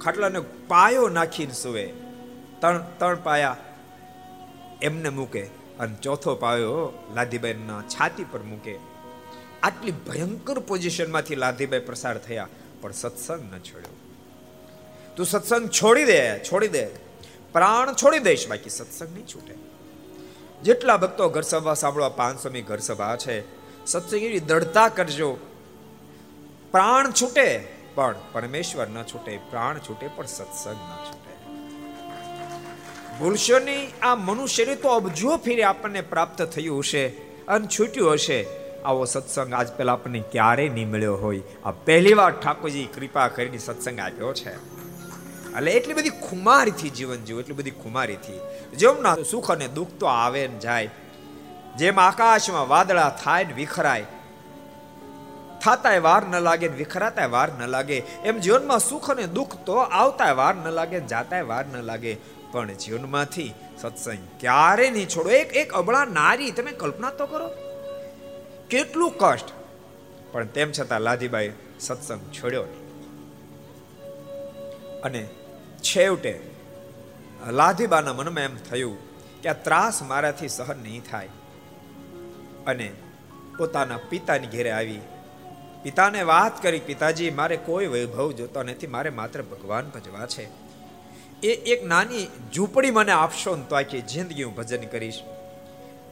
ખાટલાને 0.01 0.41
પાયો 0.69 1.09
નાખીને 1.09 1.53
સુવે. 1.53 1.87
ત્રણ 2.61 2.83
ત્રણ 2.99 3.21
પાયા 3.23 3.57
એમને 4.83 5.09
મૂકે 5.09 5.45
અને 5.81 5.95
ચોથો 6.03 6.35
પાયો 6.35 6.83
લાધીબાઈના 7.15 7.83
છાતી 7.83 8.27
પર 8.33 8.43
મૂકે. 8.43 8.75
આટલી 9.63 9.95
ભયંકર 10.07 10.59
પોઝિશનમાંથી 10.61 11.35
લાધીબાઈ 11.35 11.81
પ્રસાર 11.81 12.19
થયા, 12.19 12.49
પણ 12.81 12.93
સત્સંગ 12.93 13.45
ન 13.55 13.59
છોડ્યો. 13.59 13.97
તું 15.17 15.27
સત્સંગ 15.27 15.69
છોડી 15.69 16.05
દે 16.05 16.39
છોડી 16.39 16.69
દે. 16.69 16.87
પ્રાણ 17.53 17.93
છોડી 17.93 18.19
દઈશ, 18.19 18.49
બાકી 18.49 18.71
સત્સંગ 18.71 19.15
નહીં 19.15 19.27
છૂટે. 19.27 19.55
જેટલા 20.63 20.97
ભક્તો 20.97 21.29
ઘર 21.29 21.43
સભા 21.43 21.75
સાંભળવા, 21.75 22.09
પાંચસોમી 22.09 22.63
ઘર 22.63 22.79
સભા 22.79 23.17
છે, 23.17 23.45
સત્સંગ 23.87 24.23
એવી 24.23 24.41
દ્રઢતા 24.41 24.89
કરજો. 24.89 25.37
પ્રાણ 26.71 27.11
છૂટે, 27.11 27.69
પણ 27.95 28.15
પરમેશ્વર 28.33 28.89
ન 28.89 29.03
છૂટે. 29.03 29.37
પ્રાણ 29.51 29.79
છૂટે, 29.79 30.09
પણ 30.09 30.27
સત્સંગ 30.27 30.75
ન 30.75 31.05
છૂટે. 31.05 31.25
ભૂલશો 33.19 33.55
આ 34.03 34.15
મનુષ્યની 34.15 34.75
તો 34.75 34.89
અબજો 34.89 35.37
ફેરી 35.37 35.63
આપણને 35.63 36.01
પ્રાપ્ત 36.01 36.43
થયું 36.43 36.79
હશે 36.79 37.07
અને 37.49 37.67
છૂટ્યું 37.79 38.13
હશે. 38.13 38.47
આવો 38.85 39.05
સત્સંગ 39.05 39.53
આજ 39.53 39.73
પહેલા 39.73 39.93
આપણને 39.93 40.25
ક્યારેય 40.33 40.69
નહીં 40.69 40.91
મળ્યો 40.91 41.17
હોય. 41.17 41.41
આ 41.65 41.71
પહેલી 41.71 42.15
વાર 42.15 42.31
ઠાકોરજી 42.31 42.85
કૃપા 42.85 43.29
કરીને 43.29 43.59
સત્સંગ 43.59 44.01
આપ્યો 44.01 44.33
છે. 44.33 44.74
એટલે 45.57 45.73
એટલી 45.73 45.95
બધી 45.95 46.11
ખુમારીથી 46.11 46.91
જીવન 46.91 47.17
જીવ, 47.17 47.41
એટલી 47.41 47.55
બધી 47.55 47.71
ખુમારીથી. 47.71 48.41
જેમના 48.77 49.17
સુખ 49.31 49.51
અને 49.51 49.69
દુઃખ 49.69 49.89
તો 50.01 50.07
આવે 50.07 50.49
ને 50.49 50.59
જાય. 50.59 50.91
જેમ 51.77 52.01
આકાશમાં 52.01 52.69
વાદળા 52.69 53.19
થાય 53.25 53.45
ને 53.45 53.53
વિખરાય. 53.53 54.07
થાતાય 55.63 55.99
વાર 55.99 56.29
ન 56.29 56.41
લાગે 56.41 56.69
ને 56.69 56.77
વિખરાતાય 56.77 57.27
વાર 57.27 57.49
ન 57.53 57.67
લાગે. 57.67 57.97
એમ 57.99 58.39
જીવનમાં 58.39 58.79
સુખ 58.79 59.11
અને 59.11 59.27
દુઃખ 59.27 59.57
તો 59.57 59.75
આવતાય 59.75 60.33
વાર 60.33 60.55
ન 60.55 60.69
લાગે 60.69 61.01
જાતાય 61.01 61.43
વાર 61.43 61.67
ન 61.67 61.83
લાગે. 61.83 62.17
પણ 62.53 62.69
જીવનમાંથી 62.69 63.55
સત્સંગ 63.81 64.19
ક્યારે 64.41 64.91
નહીં 64.91 65.09
છોડો. 65.09 65.31
એક 65.31 65.57
એક 65.57 65.73
અબળા 65.73 66.05
નારી 66.05 66.51
તમે 66.51 66.73
કલ્પના 66.73 67.11
તો 67.11 67.27
કરો. 67.27 67.51
કેટલું 68.71 69.13
કષ્ટ. 69.19 69.47
પણ 70.33 70.47
તેમ 70.47 70.73
છતાં 70.73 71.01
લાધીબાઈ 71.01 71.53
સત્સંગ 71.81 72.21
છોડ્યો 72.21 72.63
નહીં. 72.63 72.85
અને 75.03 75.29
છેવટે 75.85 76.41
લાધીબાના 77.51 78.13
મનમાં 78.13 78.45
એમ 78.45 78.57
થયું 78.57 78.97
કે 79.43 79.49
આ 79.49 79.53
ત્રાસ 79.53 80.03
મારાથી 80.03 80.49
સહન 80.49 80.79
નહીં 80.83 81.03
થાય. 81.11 81.29
અને 82.67 82.93
પોતાના 83.59 83.97
પિતાની 83.97 84.47
ઘેરે 84.47 84.71
આવી. 84.71 85.01
પિતાને 85.83 86.23
વાત 86.23 86.63
કરી, 86.63 86.79
પિતાજી, 86.79 87.31
મારે 87.31 87.57
કોઈ 87.57 87.87
વૈભવ 87.87 88.33
જોતો 88.33 88.63
નથી, 88.63 88.87
મારે 88.87 89.11
માત્ર 89.11 89.43
ભગવાન 89.43 89.89
ભજવા 89.89 90.27
છે. 90.27 90.49
એ 91.43 91.49
એક 91.49 91.87
નાની 91.87 92.27
ઝૂંપડી 92.55 92.91
મને 92.91 93.13
આપશો 93.13 93.57
ને 93.57 93.65
તો 93.69 93.77
આખી 93.77 94.01
જિંદગી 94.01 94.43
હું 94.43 94.55
ભજન 94.55 94.83
કરીશ. 94.83 95.21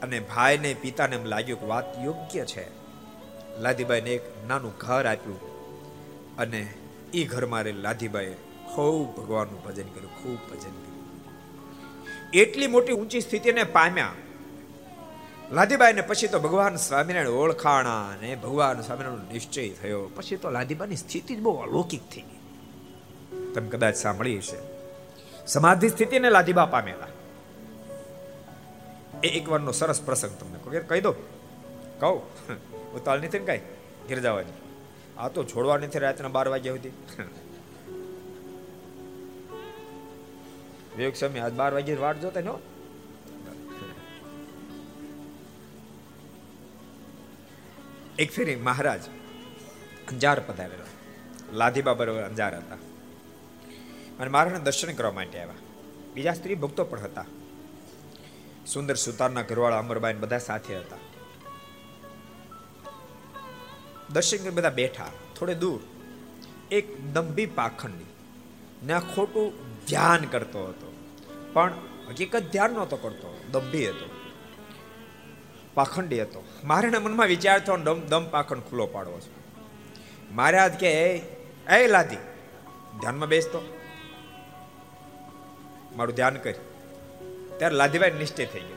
અને 0.02 0.20
ભાઈને 0.20 0.74
પિતાને 0.74 1.16
એમ 1.16 1.24
લાગ્યું 1.24 1.60
કે 1.60 1.66
વાત 1.66 2.04
યોગ્ય 2.04 2.44
છે. 2.44 2.66
લાધીબાઈને 3.58 4.10
એક 4.10 4.22
નાનું 4.48 4.72
ઘર 4.78 5.06
આપ્યું. 5.06 5.40
અને 6.36 6.74
એ 7.14 7.24
ઘરમાં 7.24 7.62
રે 7.62 7.72
લાધીબાઈએ 7.72 8.36
ખૂબ 8.74 9.16
ભગવાનનું 9.16 9.64
ભજન 9.64 9.88
કર્યું, 9.88 10.22
ખૂબ 10.22 10.50
ભજન 10.50 10.70
કર્યું. 10.70 10.92
એટલી 12.30 12.66
મોટી 12.66 12.92
ઊંચી 12.92 13.20
સ્થિતિને 13.20 13.64
પામ્યા. 13.64 14.12
લાધીબાઈને 15.52 16.00
પછી 16.00 16.28
તો 16.28 16.38
ભગવાન 16.38 16.76
સ્વામિનારાયણ 16.76 17.28
ઓળખાણા 17.28 18.08
અને 18.08 18.34
ભગવાન 18.34 18.80
સ્વામિનારાયણ 18.80 19.32
નિશ્ચય 19.32 19.70
થયો. 19.70 20.10
પછી 20.14 20.36
તો 20.36 20.50
લાધીબાની 20.50 20.96
સ્થિતિ 20.96 21.36
જ 21.36 21.40
બહુ 21.40 21.56
અલૌકિક 21.56 22.00
થઈ 22.00 22.20
ગઈ. 22.20 22.38
તમે 23.54 23.68
કદાચ 23.68 23.94
સાંભળી 23.94 24.38
હશે. 24.38 24.56
સમાધિ 25.46 25.88
સ્થિતિને 25.88 26.30
લાધીબા 26.30 26.66
પામેલા. 26.66 27.06
એ 29.24 29.28
એક 29.28 29.48
વારનો 29.48 29.72
સરસ 29.72 30.02
પ્રસંગ 30.02 30.30
તમને 30.30 30.80
કહી. 30.80 31.00
દો. 31.00 31.12
કહું. 32.00 32.22
ઉતાળ 32.94 33.18
નથી 33.18 33.38
ને 33.38 33.46
કઈ? 33.46 33.58
ગિરજાવાની 34.08 34.52
આ 35.18 35.28
તો 35.28 35.44
છોડવા 35.44 35.76
નથી 35.76 35.98
રાતના 35.98 36.28
બાર 36.28 36.48
વાગ્યા 36.48 36.74
સુધી. 36.74 36.88
વિવેક 40.96 41.16
સ્વામી, 41.16 41.38
આજ 41.38 41.52
બાર 41.52 41.72
વાગે 41.72 41.94
વાટ 41.94 42.20
જોતા 42.20 42.40
નો? 42.40 42.58
એક 48.18 48.32
ફેરી 48.32 48.56
મહારાજ 48.56 49.00
અંજાર 50.08 50.40
પધારેલા. 50.40 50.84
લાધીબા 51.52 51.94
બરોબર 51.94 52.22
અંજાર 52.22 52.56
હતા. 52.56 52.74
અને 54.20 54.30
મહારાજને 54.30 54.60
દર્શન 54.60 54.92
કરવા 54.92 55.12
માટે 55.12 55.38
આવ્યા. 55.38 55.54
બીજા 56.14 56.32
સ્ત્રી 56.32 56.54
ભક્તો 56.54 56.84
પણ 56.84 57.00
હતા. 57.00 57.24
સુંદર 58.66 58.94
સુતારના 58.94 59.42
ઘરવાળા 59.42 59.78
અમરબાઈ 59.78 60.14
બધા 60.14 60.38
સાથે 60.38 60.78
હતા. 60.78 60.96
દર્શન 64.12 64.36
કરી 64.36 64.50
બધા 64.50 64.70
બેઠા, 64.70 65.10
થોડે 65.38 65.54
દૂર. 65.54 65.80
એક 66.70 67.12
દંભી 67.12 67.46
પાખંડી. 67.46 68.04
ને 68.86 69.00
ખોટું 69.14 69.71
ધ્યાન 69.88 70.24
કરતો 70.24 70.66
હતો. 70.66 70.92
પણ 71.52 71.72
હકીકત 72.08 72.42
ધ્યાન 72.52 72.72
નહોતો 72.72 72.96
કરતો. 72.96 73.40
દંભી 73.52 73.88
હતો. 73.88 74.10
પાખંડી 75.74 76.22
હતો. 76.22 76.44
મારાના 76.64 77.00
મનમાં 77.00 77.26
વિચાર 77.26 77.60
થયો, 77.60 77.76
દમ 77.76 78.00
દમ 78.00 78.24
પાખંડ 78.30 78.62
ખુલ્લો 78.62 78.86
પાડવો 78.86 79.20
છે. 79.20 79.42
મહારાજ 80.34 80.72
કે, 80.72 80.92
એ 81.70 81.86
લાદી, 81.86 82.16
ધ્યાનમાં 83.00 83.28
બેસતો 83.28 83.78
મારું 85.96 86.14
ધ્યાન 86.14 86.34
કરી. 86.34 86.54
ત્યારે 87.58 87.76
લાધીભાઈ 87.76 88.10
નિશ્ચય 88.10 88.46
થઈ 88.46 88.60
ગયો. 88.60 88.76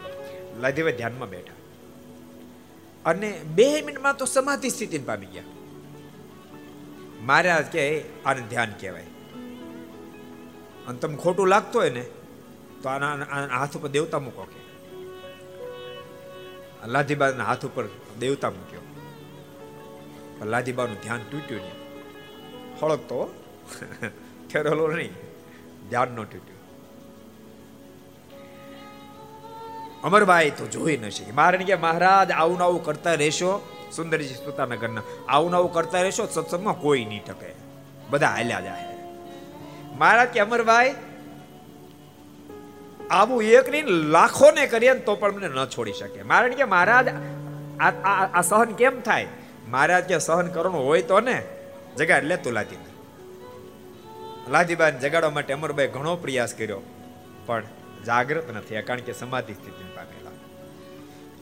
લાધીભાઈ 0.62 0.94
ધ્યાનમાં 0.94 1.30
બેઠા. 1.30 1.54
અને 3.10 3.32
બે 3.32 3.82
મિનિટમાં 3.82 4.18
તો 4.18 4.26
સમાધિ 4.26 4.70
સ્થિતિ 4.70 4.98
પામી 4.98 5.26
ગયા. 5.26 5.44
મહારાજ 7.22 7.66
કે, 7.66 8.04
આને 8.26 8.42
ધ્યાન 8.42 8.74
કહેવાય. 8.80 9.04
અને 10.88 10.98
તમને 10.98 11.18
ખોટું 11.18 11.48
લાગતું 11.48 11.82
હોય 11.82 11.90
ને, 11.90 12.02
તો 12.84 12.90
આના 12.90 13.58
હાથ 13.58 13.78
ઉપર 13.78 13.90
દેવતા 13.90 14.20
મૂકો 14.20 14.44
કે. 14.44 14.66
લાધીબાના 16.88 17.44
હાથ 17.44 17.66
ઉપર 17.66 17.84
દેવતા 18.20 18.50
મૂક્યો. 18.50 18.82
લાધીબાનું 20.46 20.96
ધ્યાન 20.96 21.20
તૂટ્યું 21.32 21.62
નહીં. 21.62 21.72
હળકતો 22.82 23.36
ઠેરેલો 24.52 24.88
નહીં. 24.96 25.14
ધ્યાન 25.90 26.08
ન 26.08 26.16
તૂટ્યું. 26.16 26.56
અમરભાઈ 30.02 30.50
તો 30.50 30.68
જોઈ 30.68 30.98
ન 30.98 31.10
શકે. 31.10 31.32
મારે 31.32 31.58
કે 31.58 31.76
મહારાજ, 31.76 32.32
આવું 32.32 32.64
આવું 32.64 32.86
કરતા 32.86 33.14
રહેશો. 33.14 33.68
સુંદરજી 33.96 34.36
પોતાના 34.46 34.76
ઘરના. 34.76 35.02
આવું 35.28 35.56
આવું 35.56 35.74
કરતા 35.74 36.02
રહેશો 36.02 36.26
સત્સંગમાં 36.26 36.80
કોઈ 36.80 37.06
નહીં 37.06 37.26
ટકે. 37.26 37.54
બધા 38.10 38.28
હાલ્યા 38.28 38.62
જાય. 38.62 38.95
મહારાજ 39.98 40.30
કે 40.30 40.40
અમરભાઈ, 40.40 40.92
આવું 43.12 43.40
એક 43.52 43.68
નહીં 43.70 43.88
લાખો 44.16 44.48
ને 44.52 44.64
કરીએ 44.68 44.94
તો 45.02 45.14
પણ 45.16 45.36
મને 45.36 45.50
ન 45.50 45.60
છોડી 45.68 45.94
શકે. 45.94 46.20
મહારાજ 46.24 46.54
કે 46.54 46.66
મહારાજ, 46.66 47.08
આ 48.36 48.42
સહન 48.42 48.70
કેમ 48.74 48.96
થાય? 49.02 49.28
મહારાજ 49.68 50.04
કે 50.04 50.18
સહન 50.20 50.48
કરવાનું 50.48 50.84
હોય 50.86 51.04
તો 51.04 51.18
ને 51.20 51.38
જગાડ 51.98 52.24
લે 52.24 52.36
તું 52.38 52.54
લાદી 54.50 54.78
જગાડવા 55.02 55.30
માટે 55.30 55.52
અમરભાઈ 55.54 55.88
ઘણો 55.88 56.14
પ્રયાસ 56.16 56.52
કર્યો, 56.54 56.82
પણ 57.46 57.64
જાગૃત 58.06 58.48
નથી, 58.56 58.82
કારણ 58.82 59.06
કે 59.08 59.14
સમાધિ 59.14 59.54
સ્થિતિ 59.54 59.86
પામેલા. 59.96 60.36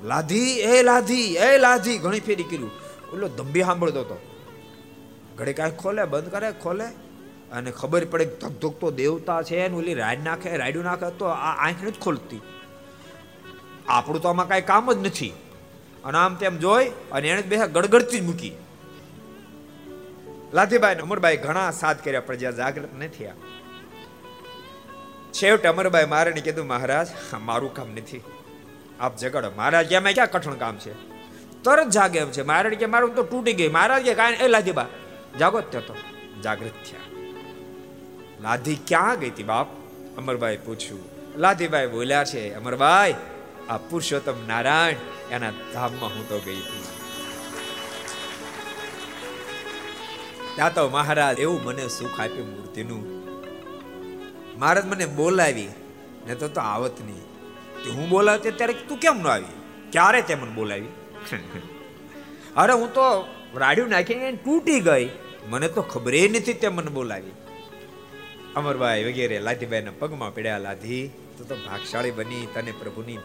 લાધી, 0.03 0.51
એ 0.69 0.73
લાધી 0.81 1.27
એ 1.45 1.49
લાધી, 1.57 1.97
ઘણી 1.97 2.19
ફેરી 2.19 2.43
કર્યું. 2.43 2.71
ઓલો 3.13 3.27
દંભી 3.29 3.61
સાંભળતો 3.61 4.01
હતો. 4.01 4.17
ઘડી 5.37 5.53
કાંઈ 5.53 5.75
ખોલે, 5.77 6.03
બંધ 6.05 6.29
કરે, 6.31 6.49
ખોલે. 6.63 6.87
અને 7.53 7.71
ખબર 7.71 8.05
પડે 8.05 8.25
ધક 8.25 8.49
ધક 8.49 8.73
તો 8.79 8.91
દેવતા 8.91 9.41
છે 9.41 9.67
ને 9.67 9.75
ઓલી 9.75 9.93
રાડ 9.93 10.17
નાખે 10.23 10.57
રાડ્યું 10.57 10.83
નાખે, 10.83 11.09
તો 11.09 11.25
આ 11.25 11.67
આંખ 11.67 11.85
જ 11.85 11.99
ખોલતી. 11.99 12.41
આપણું 13.87 14.21
તો 14.21 14.29
આમાં 14.29 14.47
કાંઈ 14.47 14.61
કામ 14.61 14.93
જ 14.93 15.07
નથી. 15.07 15.33
અને 16.03 16.17
આમ 16.17 16.35
તેમ 16.35 16.57
જોઈ 16.57 16.89
અને 17.11 17.29
એને 17.29 17.41
બે 17.41 17.57
ગડગડતી 17.57 18.19
જ 18.19 18.23
મૂકી. 18.23 18.51
લાધીભાઈ 20.53 20.95
અમરભાઈ 20.95 21.37
ઘણા 21.37 21.71
સાથ 21.71 22.05
કર્યા, 22.05 22.21
પણ 22.21 22.35
જ્યાં 22.35 22.55
જાગૃત 22.55 22.95
નથી 22.95 23.07
થયા. 23.07 23.33
છેવટે 25.31 25.67
અમરભાઈ 25.67 26.05
મારે 26.05 26.31
કીધું, 26.31 26.67
મહારાજ 26.67 27.07
મારું 27.41 27.73
કામ 27.73 27.89
નથી. 27.89 28.21
આપ 28.99 29.17
જગાડો. 29.17 29.51
મહારાજ 29.57 29.87
કે 29.87 30.13
ક્યાં 30.13 30.31
કઠણ 30.31 30.53
કામ 30.53 30.77
છે? 30.77 30.93
તરત 31.63 31.89
જાગે 31.89 32.19
એમ 32.19 32.31
છે. 32.31 32.41
મહારાજ 32.41 32.73
કે, 32.73 32.85
મારું 32.85 33.15
તો 33.15 33.23
તૂટી 33.23 33.53
ગઈ 33.53 33.67
મહારાજ 33.67 34.03
કે, 34.03 34.13
કાંઈ 34.13 34.33
એ 34.33 34.47
લાધીબા 34.47 34.85
જાગો 35.39 35.61
જ 35.61 35.63
તો. 35.63 35.95
જાગૃત 36.43 36.71
થયા. 36.91 37.12
લાધી 38.43 38.75
ક્યાં 38.87 39.19
ગઈ 39.19 39.29
હતી 39.29 39.43
બાપ? 39.43 39.67
અમરભાઈ 40.17 40.57
પૂછ્યું. 40.57 41.03
લાધીભાઈ 41.39 41.87
બોલ્યા 41.87 42.23
છે, 42.23 42.53
અમરભાઈ, 42.53 43.15
આ 43.69 43.77
પુરુષોત્તમ 43.77 44.47
નારાયણ 44.47 45.31
એના 45.31 45.51
ધામમાં 45.73 46.09
હું 46.09 46.29
તો 46.29 46.39
ગઈ 46.39 46.55
હતી 46.55 46.83
ત્યાં 50.55 50.73
તો 50.73 50.89
મહારાજ 50.89 51.39
એવું 51.39 51.63
મને 51.63 51.87
સુખ 51.87 52.19
આપ્યું 52.19 52.49
મૂર્તિનું. 52.49 53.03
મહારાજ 54.59 54.85
મને 54.85 55.05
બોલાવી, 55.05 55.69
ને 56.27 56.35
તો 56.35 56.47
તો 56.47 56.61
આવત 56.61 57.01
નહીં. 57.01 57.23
કે 57.83 57.89
હું 57.89 58.09
બોલાવતી 58.09 58.51
ત્યારે 58.51 58.73
તું 58.73 58.97
કેમ 58.97 59.17
ન 59.17 59.27
આવી? 59.27 59.53
ક્યારે 59.91 60.21
તે 60.21 60.35
મને 60.35 60.51
બોલાવી? 60.51 60.91
અરે 62.55 62.73
હું 62.73 62.93
તો 62.93 63.27
રાડ્યું 63.55 63.89
નાખીને 63.89 64.31
તૂટી 64.31 64.79
ગઈ. 64.79 65.09
મને 65.49 65.67
તો 65.67 65.81
ખબર 65.81 66.13
નથી 66.13 66.53
તે 66.53 66.67
મને 66.67 66.91
બોલાવી. 66.91 67.31
અમરભાઈ 68.55 69.03
વગેરે 69.03 69.39
લાધીભાઈના 69.39 69.91
પગમાં 69.99 70.35
પડ્યા 70.35 70.57
લાધી, 70.57 71.09
તો 71.37 71.43
તો 71.43 71.55
ભાગશાળી 71.55 72.11
બની 72.11 72.47
તને 72.53 72.71
પ્રભુની 72.71 73.17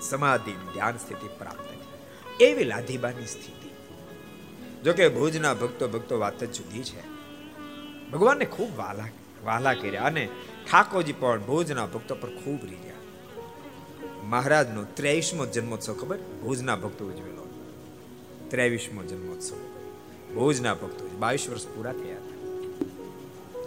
સમાધિ 0.00 0.52
ધ્યાન 0.52 0.98
સ્થિતિ 0.98 1.28
પ્રાપ્ત 1.38 1.58
થઈ. 1.58 2.46
એવી 2.46 2.64
લાધીબાની 2.64 3.26
સ્થિતિ. 3.26 3.70
જોકે 4.84 5.08
ભુજના 5.08 5.54
ભક્તો 5.54 5.88
ભક્તો 5.88 6.18
વાત 6.18 6.44
જ 6.44 6.52
જુદી 6.52 6.82
છે. 6.82 7.02
ભગવાનને 8.10 8.44
ખૂબ 8.44 8.76
વાલા 8.76 9.04
વાલા 9.44 9.74
કર્યા 9.74 10.02
અને 10.02 10.28
ઠાકોરજી 10.70 11.12
પણ 11.12 11.40
ભુજના 11.40 11.86
ભક્તો 11.86 12.14
પર 12.14 12.28
ખૂબ 12.28 12.64
રીર્યા 12.64 12.94
મહારાજનો 14.24 14.84
ત્રેવીસમો 14.84 15.46
જન્મોત્સવ 15.46 15.94
ખબર? 15.94 16.16
ભુજના 16.16 16.76
ભક્તો 16.76 17.06
ઉજવેલો. 17.06 17.44
ત્રેવીસમો 18.48 19.02
જન્મોત્સવ. 19.02 19.56
ભુજના 20.34 20.74
ભક્તો 20.74 21.08
બાવીસ 21.18 21.50
વર્ષ 21.50 21.66
પૂરા 21.66 21.92
થયા. 21.92 22.19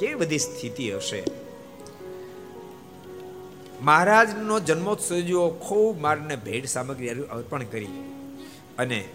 કેવી 0.04 0.16
બધી 0.16 0.40
સ્થિતિ 0.40 0.94
હશે? 0.94 1.24
મહારાજનો 3.82 4.60
જન્મોત્સવ 4.60 5.16
જો 5.16 5.50
ખૂબ 5.50 6.02
મારને 6.02 6.36
ભેટ 6.36 6.66
સામગ્રી 6.66 7.10
અર્પણ 7.10 7.64
કરી 7.64 7.88
અને 8.78 9.06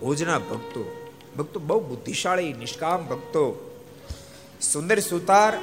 ભોજના 0.00 0.38
ભક્તો 0.38 1.08
ભક્તો 1.38 1.60
બહુ 1.60 1.80
બુદ્ધિશાળી, 1.80 2.52
નિષ્કામ 2.52 3.06
ભક્તો, 3.06 3.70
સુંદર 4.72 4.98
સુતાર, 4.98 5.58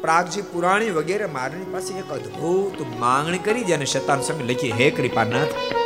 પ્રાગજી 0.00 0.42
પુરાણી 0.42 0.90
વગેરે 0.90 1.26
મારની 1.26 1.72
પાસે 1.72 1.98
એક 1.98 2.12
અદ્ભુત 2.12 3.00
માંગણી 3.00 3.38
કરી 3.38 3.64
જેને 3.64 3.84
શતાન 3.84 4.20
સ્વામી 4.20 4.54
લખી 4.54 4.70
હે 4.70 4.90
કૃપાનાથ 4.90 5.77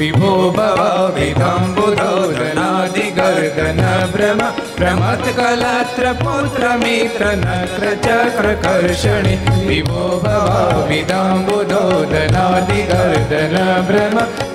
વિભો 0.00 0.50
ભવ 0.50 1.14
વિધંબુધોદનાદિગર્દન 1.16 3.80
ભ્રમ 4.12 4.40
પ્રમત્કલત્ર 4.76 6.04
પુત્ર 6.22 6.62
મિત્ર 6.78 7.22
નક્ર 7.36 7.84
ચક્ર 7.98 8.46
કર્ષણિ 8.62 9.34
વિભો 9.66 10.00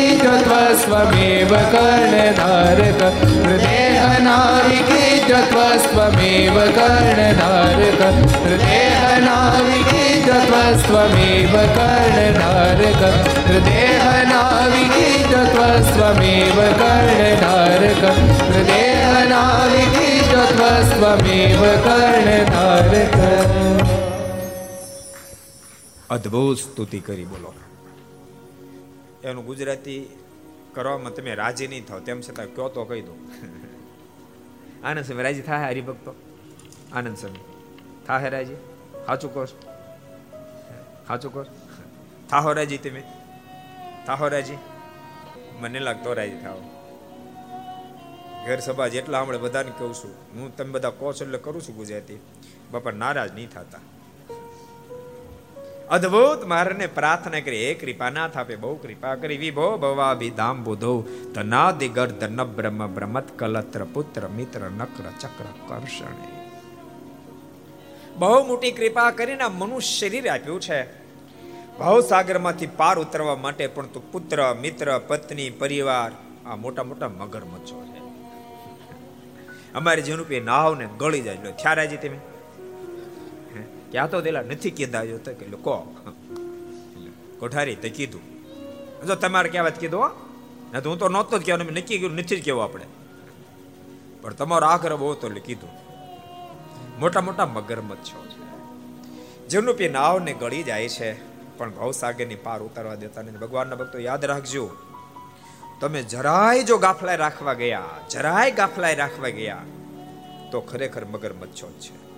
त्वस्त्वमेव 0.73 1.51
कर्णधारक 1.73 3.01
हृदेहनाविकी 3.43 5.03
त्वस्त्वमेव 5.29 6.55
कर्णधारक 6.77 8.01
हृदेहनाविकी 8.43 10.05
त्वस्त्वमेव 10.27 11.53
कर्णधारक 11.77 13.03
हृदेहनाविकी 13.49 15.07
त्वस्त्वमेव 15.53 16.57
कर्णधारक 16.81 18.03
हृदेहनाविकी 18.49 20.09
त्वस्त्वमेव 20.31 21.63
कर्णधारक 21.87 23.17
અદ્ભુત 26.09 26.57
સ્તુતિ 26.59 26.99
કરી 27.01 27.25
બોલો 27.25 27.49
એનું 29.23 29.43
ગુજરાતી 29.43 29.97
કરવામાં 30.74 31.14
તમે 31.14 31.34
રાજી 31.34 31.66
નહીં 31.66 31.86
થાવ. 31.86 32.00
તેમ 32.00 32.20
છતાં 32.20 32.46
કયો 32.46 32.68
તો 32.68 32.84
કહી 32.84 33.00
દો 33.00 33.14
આનંદ 34.84 35.04
સ્વામી, 35.04 35.22
રાજી 35.22 35.40
થાય 35.40 35.70
હરિભક્તો? 35.70 36.14
આનંદ 36.92 37.16
સમય 37.16 37.40
થાય 38.06 38.28
રાજી? 38.28 38.54
સાચું 39.06 39.34
કહો 39.34 39.44
સાચું 41.08 41.32
કહો 41.32 41.44
થાહો 42.30 42.52
રાજી 42.52 42.78
તમે? 42.78 43.02
થાહો 44.06 44.28
રાજી? 44.28 44.58
મને 45.60 45.78
લાગતો 45.78 46.14
રાજી 46.14 46.40
થાવ. 46.40 46.58
ઘર 48.46 48.60
સભા 48.60 48.88
જેટલા 48.88 49.20
હમણાં 49.20 49.40
બધાને 49.40 49.72
કહું 49.78 49.94
છું. 49.94 50.40
હું 50.40 50.56
તમે 50.56 50.70
બધા 50.70 50.90
કહો 50.90 51.12
છો 51.12 51.24
એટલે 51.24 51.38
કરું 51.38 51.62
છું 51.62 51.76
ગુજરાતી. 51.76 52.20
બાપા 52.70 52.90
નારાજ 52.90 53.34
નહીં 53.34 53.48
થતા. 53.48 53.78
અદ્ભુત 55.90 56.44
મારને 56.44 56.86
પ્રાર્થના 56.86 57.40
કરી. 57.40 57.68
હે 57.68 57.74
કૃપાનાથ, 57.74 58.36
આપે 58.36 58.56
બહુ 58.56 58.76
કૃપા 58.76 59.14
કરી. 59.14 59.36
વિભો 59.36 59.76
ભવાભી 59.76 60.30
ધામ 60.30 60.64
બુધો 60.64 61.04
તનાદિ 61.34 61.88
ધન 61.88 62.44
બ્રહ્મ 62.44 62.86
બ્રહ્મત 62.86 63.38
કલત્ર 63.38 63.84
પુત્ર 63.84 64.28
મિત્ર 64.28 64.60
નક્ર 64.60 65.04
ચક્ર 65.20 65.44
કર્ષણે. 65.66 66.50
બહુ 68.16 68.46
મોટી 68.46 68.70
કૃપા 68.70 69.10
કરીને 69.10 69.44
મનુષ્ય 69.48 70.08
શરીર 70.08 70.28
આપ્યું 70.28 70.60
છે. 70.60 71.04
ભાવસાગરમાંથી 71.78 72.66
પાર 72.66 72.98
ઉતરવા 72.98 73.36
માટે 73.36 73.66
પણ 73.66 73.86
તું 73.86 74.12
પુત્ર, 74.12 74.54
મિત્ર, 74.60 74.98
પત્ની, 74.98 75.50
પરિવાર, 75.50 76.12
આ 76.48 76.56
મોટા 76.56 76.82
મોટા 76.82 77.08
મગરમચ્છો 77.08 77.84
છે. 77.84 78.04
અમારે 79.74 80.02
જેનું 80.02 80.28
પે 80.28 80.40
નાવ 80.40 80.74
ને 80.74 80.88
ગળી 80.98 81.20
જાય. 81.20 81.36
થયા 81.36 81.72
રાજી 81.72 81.96
તમે. 81.96 82.20
ક્યાં 83.94 84.10
તો 84.10 84.20
દેલા 84.20 84.42
નથી 84.42 84.70
કીધા 84.70 85.04
જો 85.04 85.18
તો 85.18 85.32
કે 85.32 85.46
કો. 85.46 85.76
કોઠારી 87.38 87.74
તે 87.74 87.88
કીધું. 87.88 88.22
જો 89.06 89.14
તમારે 89.14 89.48
કહેવા 89.48 89.70
કીધું 89.70 90.10
ના 90.72 90.80
તો 90.80 90.90
હું 90.90 90.98
તો 90.98 91.08
નહોતો 91.08 91.38
જ 91.38 91.44
કહેવાનું 91.46 91.72
નક્કી 91.72 91.98
કર્યું, 91.98 92.14
નથી 92.14 92.36
જ 92.36 92.44
કહેવું 92.44 92.64
આપણે. 92.64 92.84
પણ 94.22 94.32
તમારો 94.32 94.66
આગ્રહ 94.66 94.96
બહુ 94.96 95.14
તો 95.14 95.28
કીધું. 95.28 95.70
મોટા 97.00 97.20
મોટા 97.20 97.46
મગરમચ્છ 97.46 97.98
છો. 97.98 98.24
જેનું 99.48 99.74
પી 99.74 99.88
નાવ 99.88 100.18
ને 100.18 100.32
ગળી 100.32 100.62
જાય 100.62 100.88
છે, 100.88 101.12
પણ 101.58 101.70
ભવસાગરની 101.70 102.34
પાર 102.34 102.62
ઉતારવા 102.62 102.94
દેતા 102.94 103.22
નથી. 103.22 103.36
ભગવાનના 103.36 103.76
ભક્તો, 103.76 103.98
યાદ 103.98 104.24
રાખજો. 104.24 104.70
તમે 105.80 106.02
જરાય 106.02 106.62
જો 106.62 106.78
ગાફલાય 106.78 107.16
રાખવા 107.16 107.52
ગયા, 107.52 107.84
જરાય 108.10 108.50
ગાફલાય 108.50 108.94
રાખવા 108.94 109.28
ગયા, 109.28 109.62
તો 110.50 110.60
ખરેખર 110.60 111.04
મગરમચ્છો 111.04 111.70
છે. 111.70 112.13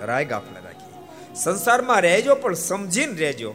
જરાય 0.00 0.24
ગાફલા 0.24 0.60
રાખી. 0.60 0.88
સંસારમાં 1.34 2.00
રહેજો 2.00 2.34
પણ 2.34 2.54
સમજીને 2.54 3.12
રહેજો. 3.12 3.54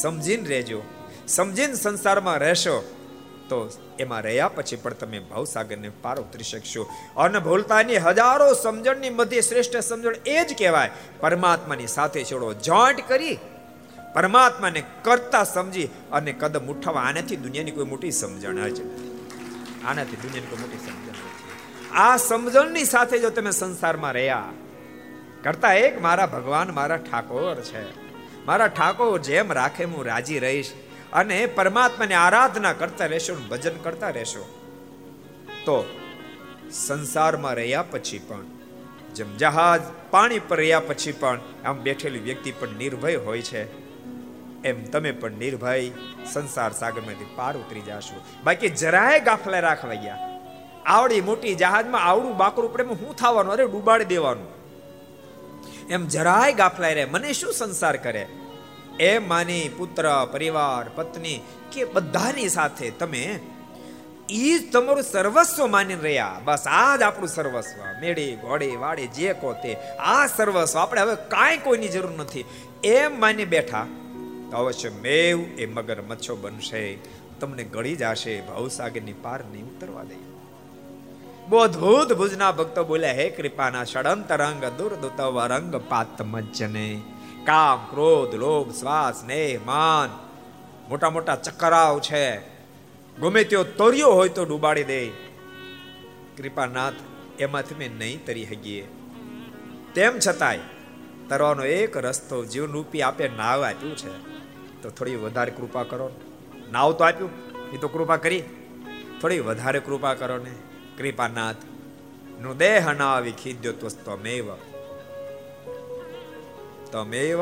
સમજીને 0.00 0.48
રહેજો. 0.48 0.82
સમજીને 1.28 1.74
સંસારમાં 1.74 2.38
રહેશો 2.38 2.80
તો 3.48 3.70
એમાં 3.98 4.22
રહ્યા 4.22 4.48
પછી 4.48 4.76
પણ 4.76 4.92
તમે 4.92 5.18
ભાવસાગરને 5.18 5.90
પાર 6.02 6.20
ઉતરી 6.20 6.44
શકશો. 6.44 6.90
અને 7.16 7.38
ભૂલતાની 7.38 7.96
હજારો 7.96 8.54
સમજણની 8.54 9.10
મધ્ય 9.10 9.40
શ્રેષ્ઠ 9.40 9.76
સમજણ 9.76 10.14
એ 10.26 10.44
જ 10.44 10.58
કહેવાય. 10.58 10.90
પરમાત્માની 11.20 11.86
સાથે 11.86 12.24
છોડો 12.24 12.54
જોઈન્ટ 12.54 13.08
કરી. 13.08 13.38
પરમાત્માને 14.14 14.82
કરતા 15.02 15.44
સમજી 15.44 15.88
અને 16.12 16.32
કદમ 16.32 16.66
ઉઠાવવા 16.66 17.02
આનાથી 17.02 17.36
દુનિયાની 17.36 17.70
કોઈ 17.70 17.84
મોટી 17.84 18.10
સમજણ 18.10 18.68
જ 18.68 18.80
આનાથી 19.86 20.16
દુનિયાની 20.16 20.46
કોઈ 20.46 20.58
મોટી 20.60 20.78
સમજણ 20.78 21.96
આ 21.96 22.16
સમજણની 22.16 22.84
સાથે 22.84 23.18
જો 23.18 23.30
તમે 23.30 23.50
સંસારમાં 23.50 24.12
રહ્યા 24.12 24.44
કરતા 25.44 25.72
એક 25.72 26.02
મારા 26.02 26.26
ભગવાન 26.26 26.70
મારા 26.70 26.96
ઠાકોર 26.96 27.60
છે. 27.60 28.10
મારા 28.46 28.66
ઠાકોર 28.66 29.18
જેમ 29.18 29.52
રાખે 29.52 29.84
હું 29.84 30.06
રાજી 30.06 30.38
રહીશ 30.38 30.72
અને 31.12 31.46
પરમાત્માની 31.46 32.14
આરાધના 32.14 32.72
કરતા 32.72 33.06
રહેશો 33.06 33.34
ભજન 33.34 33.76
કરતા 33.76 34.10
રહેશો. 34.10 34.60
તો 35.48 35.96
સંસારમાં 36.70 37.54
રહ્યા 37.54 37.82
પછી 37.82 38.18
પણ, 38.18 38.44
જેમ 39.14 39.36
જહાજ 39.36 39.80
પાણી 40.10 40.38
પર 40.38 40.56
રહ્યા 40.56 40.80
પછી 40.80 41.12
પણ 41.12 41.40
આમ 41.64 41.78
બેઠેલી 41.78 42.18
વ્યક્તિ 42.18 42.52
પણ 42.52 42.68
નિર્ભય 42.68 43.16
હોય 43.16 43.42
છે. 43.42 43.80
એમ 44.62 44.84
તમે 44.84 45.12
પણ 45.12 45.32
નિર્ભય 45.32 45.90
સંસાર 46.32 46.72
સાગરમાંથી 46.72 47.26
પાર 47.36 47.56
ઉતરી 47.56 47.80
જાશો. 47.80 48.24
બાકી 48.44 48.68
જરાય 48.68 49.20
ગાફલા 49.20 49.58
રાખવા 49.60 49.94
ગયા. 49.94 50.40
આવડી 50.86 51.20
મોટી 51.20 51.54
જહાજમાં 51.54 52.00
આવડું 52.00 52.36
બાકરું 52.36 52.72
પડે 52.72 52.84
શું 52.84 53.16
થવાનું? 53.16 53.52
અરે 53.52 53.64
ડૂબાડી 53.64 54.04
દેવાનું. 54.04 54.59
એમ 55.90 56.06
જરાય 56.06 56.52
ગાફલાય 56.52 56.94
રહે. 56.94 57.04
મને 57.04 57.32
શું 57.32 57.52
સંસાર 57.52 57.96
કરે? 57.96 58.26
એમ 59.00 59.28
માની 59.28 59.68
પુત્ર, 59.76 60.28
પરિવાર, 60.32 60.90
પત્ની 60.94 61.40
કે 61.72 61.84
બધાની 61.84 62.48
સાથે 62.48 62.90
તમે 62.90 63.40
ઈ 64.30 64.58
જ 64.58 64.72
તમારું 64.72 65.02
સર્વસ્વ 65.02 65.66
માની 65.66 65.94
રહ્યા. 65.94 66.40
બસ 66.44 66.64
આ 66.66 66.96
જ 66.96 67.02
આપણું 67.02 67.28
સર્વસ્વ. 67.28 68.00
મેળી, 68.00 68.36
ઘોડી, 68.36 68.76
વાડી, 68.76 69.06
જે 69.06 69.32
કો 69.32 69.52
તે. 69.52 69.74
આ 69.98 70.26
સર્વસ્વ 70.26 70.78
આપણે 70.78 71.00
હવે 71.00 71.14
કાંઈ 71.14 71.56
કોઈની 71.56 71.88
જરૂર 71.88 72.10
નથી. 72.10 72.44
એમ 72.84 73.20
માની 73.20 73.44
બેઠા, 73.44 73.86
તો 74.50 74.56
અવશ્ય 74.56 74.90
મેવ 74.90 75.40
એ 75.58 75.66
મગર 75.66 76.02
મચ્છો 76.02 76.36
બનશે. 76.36 76.98
તમને 77.40 77.64
ગળી 77.64 77.96
જશે. 77.96 78.40
ભાવસાગરની 78.40 79.12
પાર 79.12 79.44
નહીં 79.44 79.64
ઉતરવા 79.64 80.02
દે. 80.02 80.18
બોધભૂત 81.50 82.12
ભુજના 82.12 82.52
ભક્તો 82.52 82.84
બોલ્યા 82.84 83.12
હે 83.12 83.30
કૃપાના 83.30 83.84
ષડંત 83.84 84.32
રંગ 84.32 84.64
દુર્દુતવ 84.64 85.46
રંગ 85.46 85.76
પાત 85.76 86.22
મજ્જને. 86.22 87.00
કામ, 87.44 87.90
ક્રોધ, 87.90 88.34
લોભ, 88.34 88.72
શ્વાસ 88.72 89.20
સ્નેહ 89.20 89.58
માન. 89.66 90.08
મોટા 90.88 91.10
મોટા 91.10 91.36
ચક્કરાવ 91.36 92.00
છે. 92.00 92.38
ગમે 93.18 93.44
તેઓ 93.44 93.64
તોર્યો 93.64 94.08
હોય 94.08 94.28
તો 94.28 94.44
ડૂબાડી 94.44 94.84
દે. 94.84 95.06
કૃપાનાથ, 96.36 96.92
એમાંથી 97.38 97.74
મેં 97.74 97.90
નહીં 97.98 98.24
તરી 98.26 98.44
હગીએ 98.44 98.88
તેમ 99.94 100.18
છતાંય, 100.28 100.58
તરવાનો 101.28 101.64
એક 101.64 101.96
રસ્તો 101.96 102.44
જીવન 102.44 102.72
રૂપી 102.72 103.02
આપે 103.02 103.28
નાવ 103.28 103.64
આપ્યું 103.64 103.96
છે. 103.96 104.18
તો 104.82 104.90
થોડી 104.90 105.16
વધારે 105.16 105.50
કૃપા 105.50 105.82
કરો 105.82 106.10
નાવ 106.72 106.92
તો 106.92 107.04
આપ્યું, 107.04 107.30
એ 107.72 107.76
તો 107.76 107.88
કૃપા 107.88 108.16
કરી. 108.16 108.42
થોડી 109.20 109.40
વધારે 109.40 109.80
કૃપા 109.80 110.14
કરો 110.14 110.36
ને. 110.36 110.69
કૃપાનાથ. 111.00 111.56
નું 112.40 112.56
દેહ 112.56 112.92
નાવી 112.92 113.32
ખીદ્યો 113.32 113.72
ત્વસ્તમેવ 113.72 114.54
તમેવ. 116.92 117.40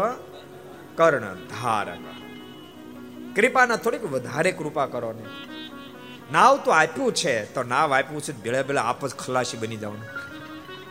કર્ણ 0.97 1.35
ધારક 1.35 1.99
કૃપાના 3.37 3.77
થોડીક 3.77 4.05
વધારે 4.05 4.53
કૃપા 4.53 4.87
કરો 4.87 5.13
ને 5.13 5.27
નાવ 6.33 6.57
તો 6.65 6.71
આપ્યું 6.71 7.13
છે, 7.13 7.55
તો 7.55 7.63
નાવ 7.63 7.95
આપ્યું 7.95 8.21
છે, 8.21 8.33
ભેળા 8.33 8.63
ભેળા 8.63 8.83
આપ 8.83 9.07
જ 9.07 9.15
ખલાસી 9.15 9.57
બની 9.57 9.77
જવાનું 9.77 10.09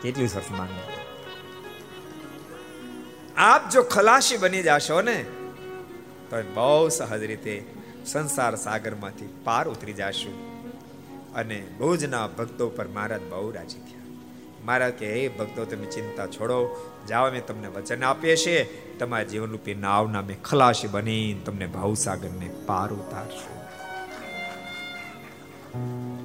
કેટલી 0.02 0.28
સરસ 0.28 0.50
માનવું. 0.50 0.86
આપ 3.36 3.70
જો 3.70 3.82
ખલાસી 3.82 4.36
બની 4.36 4.62
જશો 4.62 5.02
ને, 5.02 5.24
તો 6.30 6.42
બહુ 6.54 6.88
સહજ 6.88 7.22
રીતે 7.22 7.64
સંસાર 8.06 8.56
સાગરમાંથી 8.56 9.28
પાર 9.44 9.68
ઉતરી 9.68 9.92
જશું. 9.92 10.47
અને 11.38 11.66
ભુજના 11.78 12.26
ભક્તો 12.26 12.68
પર 12.68 12.88
મહારાજ 12.88 13.20
બહુ 13.22 13.50
રાજી 13.50 13.78
થયા. 13.78 13.98
મહારાજ 14.64 14.92
કે 14.92 15.12
હે 15.12 15.28
ભક્તો, 15.28 15.64
તમે 15.64 15.84
ચિંતા 15.84 16.26
છોડો. 16.26 16.90
જાઓ 17.08 17.26
અમે 17.26 17.40
તમને 17.40 17.68
વચન 17.68 18.04
આપીએ 18.04 18.36
છીએ. 18.36 18.64
તમારા 18.98 19.24
જીવનરૂપી 19.24 19.74
નાવના 19.74 20.18
અમે 20.18 20.34
ખલાસી 20.34 20.88
બની 20.88 21.40
તમને 21.46 21.66
ભાવસાગરને 21.66 22.50
પાર 22.66 22.92
ઉતારશું. 22.92 23.58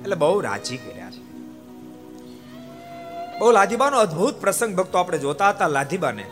એટલે 0.02 0.16
બહુ 0.16 0.40
રાજી 0.40 0.78
કર્યા 0.78 1.12
છે. 1.12 1.24
બહુ 3.40 3.52
લાધીબાનો 3.52 3.98
અદ્ભુત 3.98 4.42
પ્રસંગ 4.42 4.76
ભક્તો 4.76 4.98
આપણે 4.98 5.18
જોતા 5.18 5.50
હતા 5.50 5.68
લાધીબાને 5.68 6.26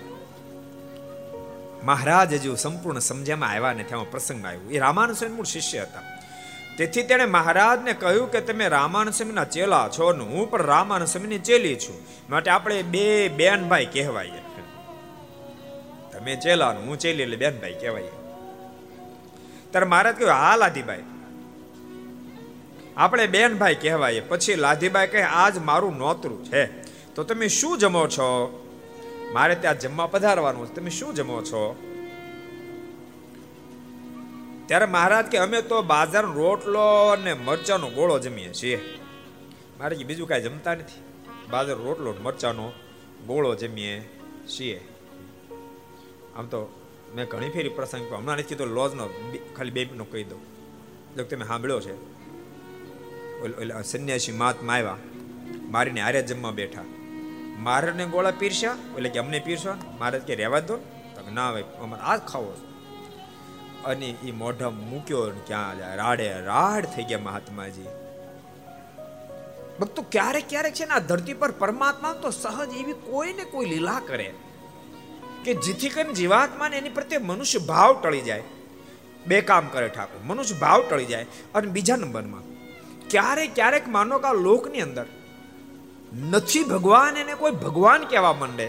મહારાજ 1.83 2.33
હજુ 2.33 2.55
સંપૂર્ણ 2.55 2.99
સમજ્યામાં 2.99 3.49
આવ્યા 3.49 3.73
નથી 3.73 3.83
ત્યાં 3.83 4.11
પ્રસંગ 4.11 4.45
આવ્યું. 4.45 4.71
એ 4.71 4.79
રામાનુ 4.79 5.35
મૂળ 5.35 5.45
શિષ્ય 5.45 5.79
હતા. 5.79 6.10
તેથી 6.77 7.03
તેણે 7.03 7.25
મહારાજને 7.25 7.93
કહ્યું 7.93 8.31
કે 8.31 8.41
તમે 8.41 8.67
રામાનુ 8.67 9.11
ચેલા 9.53 9.89
છો 9.89 10.11
ને 10.11 10.23
હું 10.23 10.51
પણ 10.51 10.61
રામાનુ 10.61 11.05
ચેલી 11.37 11.75
છું. 11.75 11.97
માટે 12.29 12.49
આપણે 12.51 12.83
બે 12.83 13.27
બેન 13.27 13.67
ભાઈ 13.67 13.85
કહેવાય 13.85 14.41
તમે 16.11 16.35
ચેલા 16.35 16.71
હું 16.71 16.99
ચેલી 16.99 17.23
એટલે 17.23 17.37
બેનભાઈ 17.37 17.73
કહેવાય 17.73 18.03
ત્યારે 19.71 19.87
મહારાજ 19.87 20.15
કહ્યું, 20.15 20.33
હા 20.33 20.55
લાધીભાઈ 20.55 21.03
આપણે 22.97 23.27
બેનભાઈ 23.27 23.75
કહેવાય 23.75 24.19
પછી 24.19 24.55
લાધીભાઈ 24.55 25.07
કહે, 25.07 25.21
આજ 25.21 25.57
મારું 25.57 25.97
નોતરું 25.97 26.45
છે. 26.45 26.63
તો 27.15 27.23
તમે 27.23 27.47
શું 27.47 27.77
જમો 27.77 28.07
છો? 28.07 28.27
મારે 29.33 29.55
ત્યાં 29.55 29.79
જમવા 29.79 30.07
પધારવાનું 30.07 30.67
છે. 30.67 30.75
તમે 30.75 30.89
શું 30.89 31.15
જમો 31.15 31.41
છો? 31.41 31.63
ત્યારે 34.71 34.87
મહારાજ 34.87 35.25
કે 35.25 35.37
અમે 35.37 35.59
તો 35.61 35.77
બાજારનો 35.83 36.33
રોટલો 36.33 36.83
અને 37.07 37.31
મરચાનો 37.39 37.87
ગોળો 37.89 38.19
જમીએ 38.19 38.51
છીએ. 38.53 38.77
મારે 39.79 40.03
બીજું 40.03 40.27
કાંઈ 40.27 40.41
જમતા 40.41 40.75
નથી. 40.75 40.99
બાજર, 41.49 41.75
રોટલો 41.77 42.13
મરચાનો 42.21 42.67
ગોળો 43.27 43.51
જમીએ 43.55 43.95
છીએ. 44.47 44.77
આમ 46.37 46.45
તો 46.45 46.61
મેં 47.15 47.25
ઘણી 47.25 47.49
ફેરી 47.49 47.69
પ્રસંગ 47.69 48.13
હમણાં 48.13 48.37
નથી 48.37 48.55
તો 48.55 48.65
લોજનો 48.77 49.09
ખાલી 49.57 49.71
બે 49.71 49.81
મિનિટનો 49.83 50.05
કહી 50.05 50.23
દઉં. 50.23 50.41
જો 51.15 51.23
તમે 51.23 51.45
સાંભળ્યો 51.45 51.81
છે? 51.81 51.95
સંન્યાસી 53.83 54.31
મહાત્મા 54.31 54.73
આવ્યા, 54.73 54.97
મારીને 55.69 56.01
હારે 56.01 56.21
જમવા 56.23 56.57
બેઠા. 56.61 56.87
મારને 57.59 58.05
ગોળા 58.05 58.37
પીરસ્યા? 58.39 58.75
એટલે 58.97 59.09
કે 59.09 59.19
અમને 59.19 59.39
પીરસો 59.39 59.71
મારે 59.99 60.17
કે, 60.19 60.33
રહેવા 60.35 60.59
દો. 60.61 60.75
ના 61.33 61.51
ભાઈ, 61.51 61.63
અમારે 61.79 62.03
આ 62.03 62.17
જ 62.17 62.21
ખાવો 62.21 62.51
અને 63.85 64.09
એ 64.23 64.31
મોઢા 64.31 64.69
મૂક્યો 64.69 65.25
ક્યાં 65.47 65.77
રાડે 65.95 66.27
રાડ 66.41 66.85
થઈ 66.85 67.03
ગયા 67.03 67.19
મહાત્માજી. 67.19 67.89
ભક્તો 69.79 70.01
ક્યારેક 70.11 70.45
ક્યારેક 70.49 70.73
છે 70.73 70.85
ને 70.85 70.93
આ 70.93 70.99
ધરતી 70.99 71.33
પર 71.33 71.51
પરમાત્મા 71.51 72.13
તો 72.13 72.29
સહજ 72.31 72.71
એવી 72.79 72.97
કોઈ 73.05 73.33
ને 73.33 73.43
કોઈ 73.43 73.65
લીલા 73.65 74.01
કરે 74.07 74.27
કે 75.45 75.53
જેથી 75.53 75.89
કરીને 75.89 76.13
જીવાત્માને 76.13 76.75
એની 76.77 76.89
પ્રત્યે 76.89 77.21
મનુષ્ય 77.23 77.59
ભાવ 77.59 77.91
ટળી 78.01 78.21
જાય. 78.21 78.43
બે 79.27 79.41
કામ 79.41 79.65
કરે 79.67 79.87
ઠાકોર, 79.87 80.21
મનુષ્ય 80.23 80.55
ભાવ 80.55 80.79
ટળી 80.89 81.05
જાય 81.05 81.25
અને 81.55 81.67
બીજા 81.67 81.95
નંબરમાં. 81.95 82.45
ક્યારેક 83.09 83.55
ક્યારેક 83.55 83.85
માનો 83.87 84.19
કે 84.19 84.31
લોકની 84.41 84.81
અંદર 84.81 85.07
નથી 86.29 86.63
ભગવાન 86.63 87.17
એને 87.17 87.33
કોઈ 87.33 87.51
ભગવાન 87.51 88.01
કહેવા 88.03 88.33
માંડે, 88.33 88.67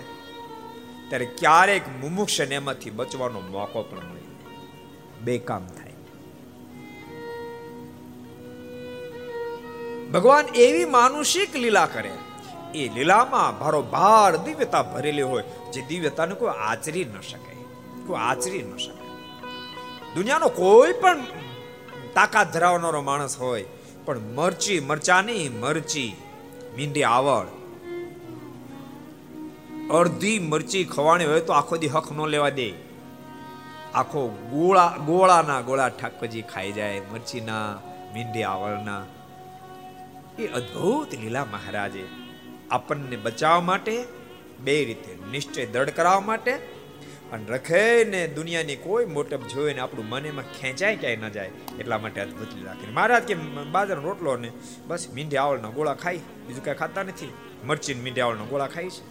ત્યારે 1.09 1.25
ક્યારેક 1.25 1.85
મુમુક્ષને 2.01 2.55
એમાંથી 2.55 2.91
બચવાનો 2.91 3.41
મોકો 3.41 3.83
પણ 3.83 4.05
મળે. 4.05 4.22
બે 5.25 5.39
કામ 5.39 5.67
થાય. 5.67 5.93
ભગવાન 10.13 10.45
એવી 10.55 10.85
માનુષિક 10.85 11.57
લીલા 11.57 11.87
કરે. 11.87 12.13
એ 12.75 12.89
લીલામાં 12.89 13.59
ભારો 13.59 13.83
ભાર 13.83 14.37
દિવ્યતા 14.37 14.83
ભરેલી 14.83 15.23
હોય, 15.23 15.45
જે 15.73 15.83
દિવ્યતાને 15.83 16.35
કોઈ 16.35 16.51
આચરી 16.59 17.05
ન 17.05 17.21
શકે. 17.21 17.65
કોઈ 18.07 18.17
આચરી 18.21 18.63
ન 18.63 18.77
શકે. 18.77 19.03
દુનિયાનો 20.15 20.49
કોઈ 20.49 20.93
પણ 20.93 21.25
તાકાત 22.15 22.53
ધરાવનારો 22.53 23.03
માણસ 23.03 23.39
હોય, 23.39 23.65
પણ 24.05 24.19
મરચી, 24.19 24.81
મરચાની 24.81 25.49
મરચી, 25.49 26.17
મીંડી 26.77 27.03
આવડ 27.03 27.47
અડધી 29.91 30.39
મરચી 30.39 30.85
ખવાણી 30.85 31.25
હોય 31.25 31.41
તો 31.41 31.53
આખો 31.53 31.77
દી 31.77 31.89
હક 31.89 32.13
ન 32.13 32.27
લેવા 32.27 32.49
દે. 32.49 32.82
આખો 33.95 34.21
ગોળા, 34.53 34.91
ગોળાના 35.09 35.61
ગોળા 35.61 35.89
ઠાકોરજી 35.89 36.43
ખાઈ 36.43 36.73
જાય, 36.73 37.01
મરચીના, 37.13 37.69
મીંડી 38.15 38.45
આવળના. 38.45 39.03
એ 40.39 40.45
અદ્ભુત 40.59 41.11
લીલા 41.23 41.47
મહારાજે 41.55 42.05
આપણને 42.71 43.17
બચાવવા 43.17 43.67
માટે, 43.71 43.97
બે 44.65 44.75
રીતે 44.85 45.11
નિશ્ચય 45.33 45.67
દૃઢ 45.67 45.93
કરાવવા 45.99 46.29
માટે 46.31 46.53
અને 47.33 47.45
રખે 47.49 47.83
ને 48.05 48.21
દુનિયાની 48.29 48.79
કોઈ 48.87 49.07
મોટપ 49.17 49.43
જોઈને 49.53 49.81
આપણું 49.81 50.09
મન 50.09 50.27
એમાં 50.27 50.49
ખેંચાય 50.59 50.97
ક્યાંય 50.97 51.29
ન 51.29 51.33
જાય, 51.37 51.53
એટલા 51.81 51.99
માટે 51.99 52.21
અદભુત 52.21 52.51
લીલા 52.57 52.77
કરી 52.81 52.95
મહારાજ 52.99 53.25
કે 53.29 53.35
બાજર 53.75 53.99
રોટલો 54.09 54.37
ને 54.37 54.51
બસ 54.89 55.05
મીંઢી 55.15 55.41
આવળના 55.45 55.73
ગોળા 55.79 55.95
ખાઈ, 55.95 56.23
બીજું 56.47 56.65
કઈ 56.65 56.75
ખાતા 56.75 57.05
નથી. 57.09 57.33
મરચીને 57.65 58.01
મીંઢી 58.05 58.25
આવળના 58.27 58.49
ગોળા 58.53 58.67
ખાઈ 58.67 58.95
છે. 58.97 59.05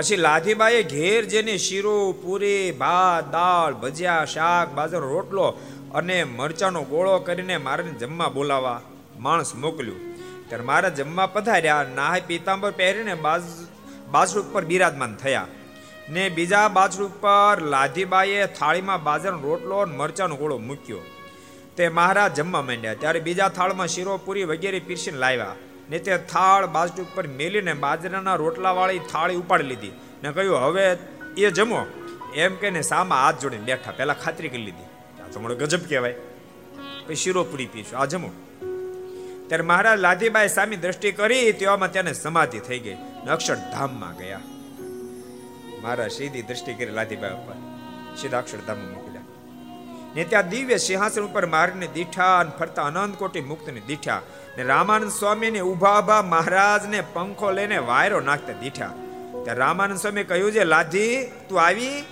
પછી 0.00 0.16
લાધીબાઈએ 0.16 0.82
ઘેર 0.82 1.24
જેને 1.24 1.56
શીરો, 1.56 2.14
પૂરી, 2.22 2.72
ભાત, 2.72 3.32
દાળ, 3.32 3.74
ભજીયા, 3.74 4.24
શાક, 4.24 4.72
બાજરો, 4.72 5.08
રોટલો 5.08 5.58
અને 5.94 6.24
મરચાનો 6.24 6.82
ગોળો 6.82 7.18
કરીને 7.18 7.56
મારે 7.56 7.84
જમવા 7.84 8.28
બોલાવા 8.28 8.80
માણસ 9.18 9.54
મોકલ્યું. 9.54 10.16
ત્યારે 10.48 10.64
મારા 10.64 10.88
જમવા 10.88 11.26
પધાર્યા, 11.26 11.86
નાહી 11.94 12.20
પીતાંબર 12.20 12.70
પહેરીને 12.70 13.14
બાજ 13.14 13.42
બાજરૂ 14.10 14.42
ઉપર 14.42 14.64
બિરાજમાન 14.64 15.14
થયા. 15.14 15.46
ને 16.08 16.28
બીજા 16.28 16.68
બાજરૂ 16.68 17.06
ઉપર 17.06 17.60
લાધીબાઈએ 17.60 18.46
થાળીમાં 18.46 19.02
બાજરાનો 19.02 19.42
રોટલો 19.42 19.76
અને 19.76 19.96
મરચાનો 19.96 20.36
ગોળો 20.36 20.58
મૂક્યો. 20.58 20.98
તે 21.76 21.88
મહારાજ 21.88 22.34
જમવા 22.34 22.62
માંડ્યા. 22.62 22.94
ત્યારે 22.94 23.20
બીજા 23.20 23.48
થાળમાં 23.48 23.86
શીરો, 23.86 24.16
પૂરી 24.16 24.44
વગેરે 24.44 24.78
પીરસીને 24.78 25.18
લાવ્યા. 25.18 25.54
ને 25.90 25.98
તે 25.98 26.16
થાળ 26.32 26.66
બાજુ 26.66 27.02
ઉપર 27.02 27.26
મેલીને 27.26 27.72
બાજરાના 27.72 28.34
રોટલા 28.34 28.70
વાળી 28.70 28.98
થાળી 29.12 29.34
ઉપાડી 29.34 29.64
લીધી 29.64 29.92
ને 30.22 30.32
કહ્યું, 30.32 30.56
હવે 30.56 30.84
એ 31.36 31.50
જમો. 31.50 31.86
એમ 32.34 32.54
કે 32.54 32.70
ને 32.70 32.82
સામા 32.82 33.16
હાથ 33.16 33.40
જોડીને 33.40 33.64
બેઠા. 33.64 33.92
પહેલા 33.92 34.14
ખાતરી 34.14 34.48
કરી 34.48 34.62
લીધી. 34.62 34.88
આ 35.22 35.28
તો 35.32 35.40
મને 35.40 35.54
ગજબ 35.54 35.88
કહેવાય. 35.88 36.14
પછી 37.06 37.14
શીરો 37.14 37.44
પૂરી 37.44 37.66
પીશું 37.66 37.98
આ 37.98 38.04
જમો. 38.04 38.30
ત્યારે 39.48 39.64
મહારાજ 39.64 39.98
લાધીબાઈ 40.00 40.48
સામી 40.48 40.76
દ્રષ્ટિ 40.76 41.12
કરી 41.12 41.52
તેવામાં 41.52 41.92
તેને 41.92 42.12
સમાધિ 42.12 42.60
થઈ 42.60 42.78
ગઈ 42.78 42.96
અક્ષરધામમાં 43.30 44.16
ગયા. 44.16 44.40
મહારાજ 45.82 46.12
સીધી 46.12 46.42
દ્રષ્ટિ 46.42 46.74
કરી 46.74 46.90
લાધીબાઈ 46.90 47.32
ઉપર. 47.32 47.56
સીધા 48.16 48.38
અક્ષરધામમાં 48.38 48.92
મોકલ્યા 48.94 49.26
ને 50.14 50.24
ત્યાં 50.24 50.48
દિવ્ય 50.48 50.76
સિંહાસન 50.76 51.22
ઉપર 51.22 51.46
મારીને 51.46 51.86
દીઠા 51.86 52.38
અને 52.38 52.52
ફરતા 52.58 52.82
અનંત 52.82 53.18
કોટી 53.18 53.40
મુક્તને 53.40 53.80
દીઠા 53.80 54.22
ને 54.56 54.62
રામાનંદ 54.62 55.10
સ્વામીને 55.10 55.60
ઊભા 55.60 56.00
ઊભા 56.00 56.22
મહારાજને 56.22 57.00
પંખો 57.00 57.50
લઈને 57.50 57.78
વાયરો 57.78 58.20
નાખતા 58.20 58.52
દીઠા. 58.52 58.86
તે 59.46 59.54
રામાનંદ 59.54 59.98
સ્વામી 59.98 60.24
કહ્યું 60.24 60.52
છે 60.52 60.64
લાજી 60.64 61.26
તું 61.48 61.62
આવી? 61.62 62.02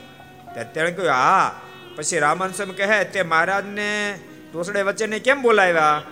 તે 0.54 0.64
તેણે 0.64 0.90
કહ્યું, 0.90 1.12
હા. 1.12 1.60
પછી 1.96 2.18
રામાનંદ 2.18 2.54
સ્વામી 2.54 2.74
કહે, 2.74 3.04
તે 3.04 3.22
મહારાજને 3.22 4.18
તોસડે 4.52 4.82
વચ્ચેને 4.82 5.18
કેમ 5.18 5.42
બોલાવ્યા? 5.42 6.02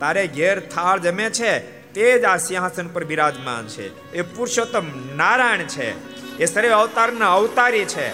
તારે 0.00 0.26
ઘેર 0.26 0.60
થાળ 0.60 0.98
જમે 0.98 1.30
છે, 1.30 1.58
તે 1.92 2.18
જ 2.18 2.24
આ 2.24 2.36
સિંહાસન 2.36 2.88
પર 2.88 3.04
બિરાજમાન 3.04 3.66
છે. 3.66 4.12
એ 4.12 4.22
પુરુષોત્તમ 4.22 5.16
નારાયણ 5.16 5.58
છે. 5.58 6.16
એ 6.38 6.44
સર્વ 6.44 6.72
અવતારના 6.72 7.34
અવતારી 7.34 7.84
છે. 7.84 8.08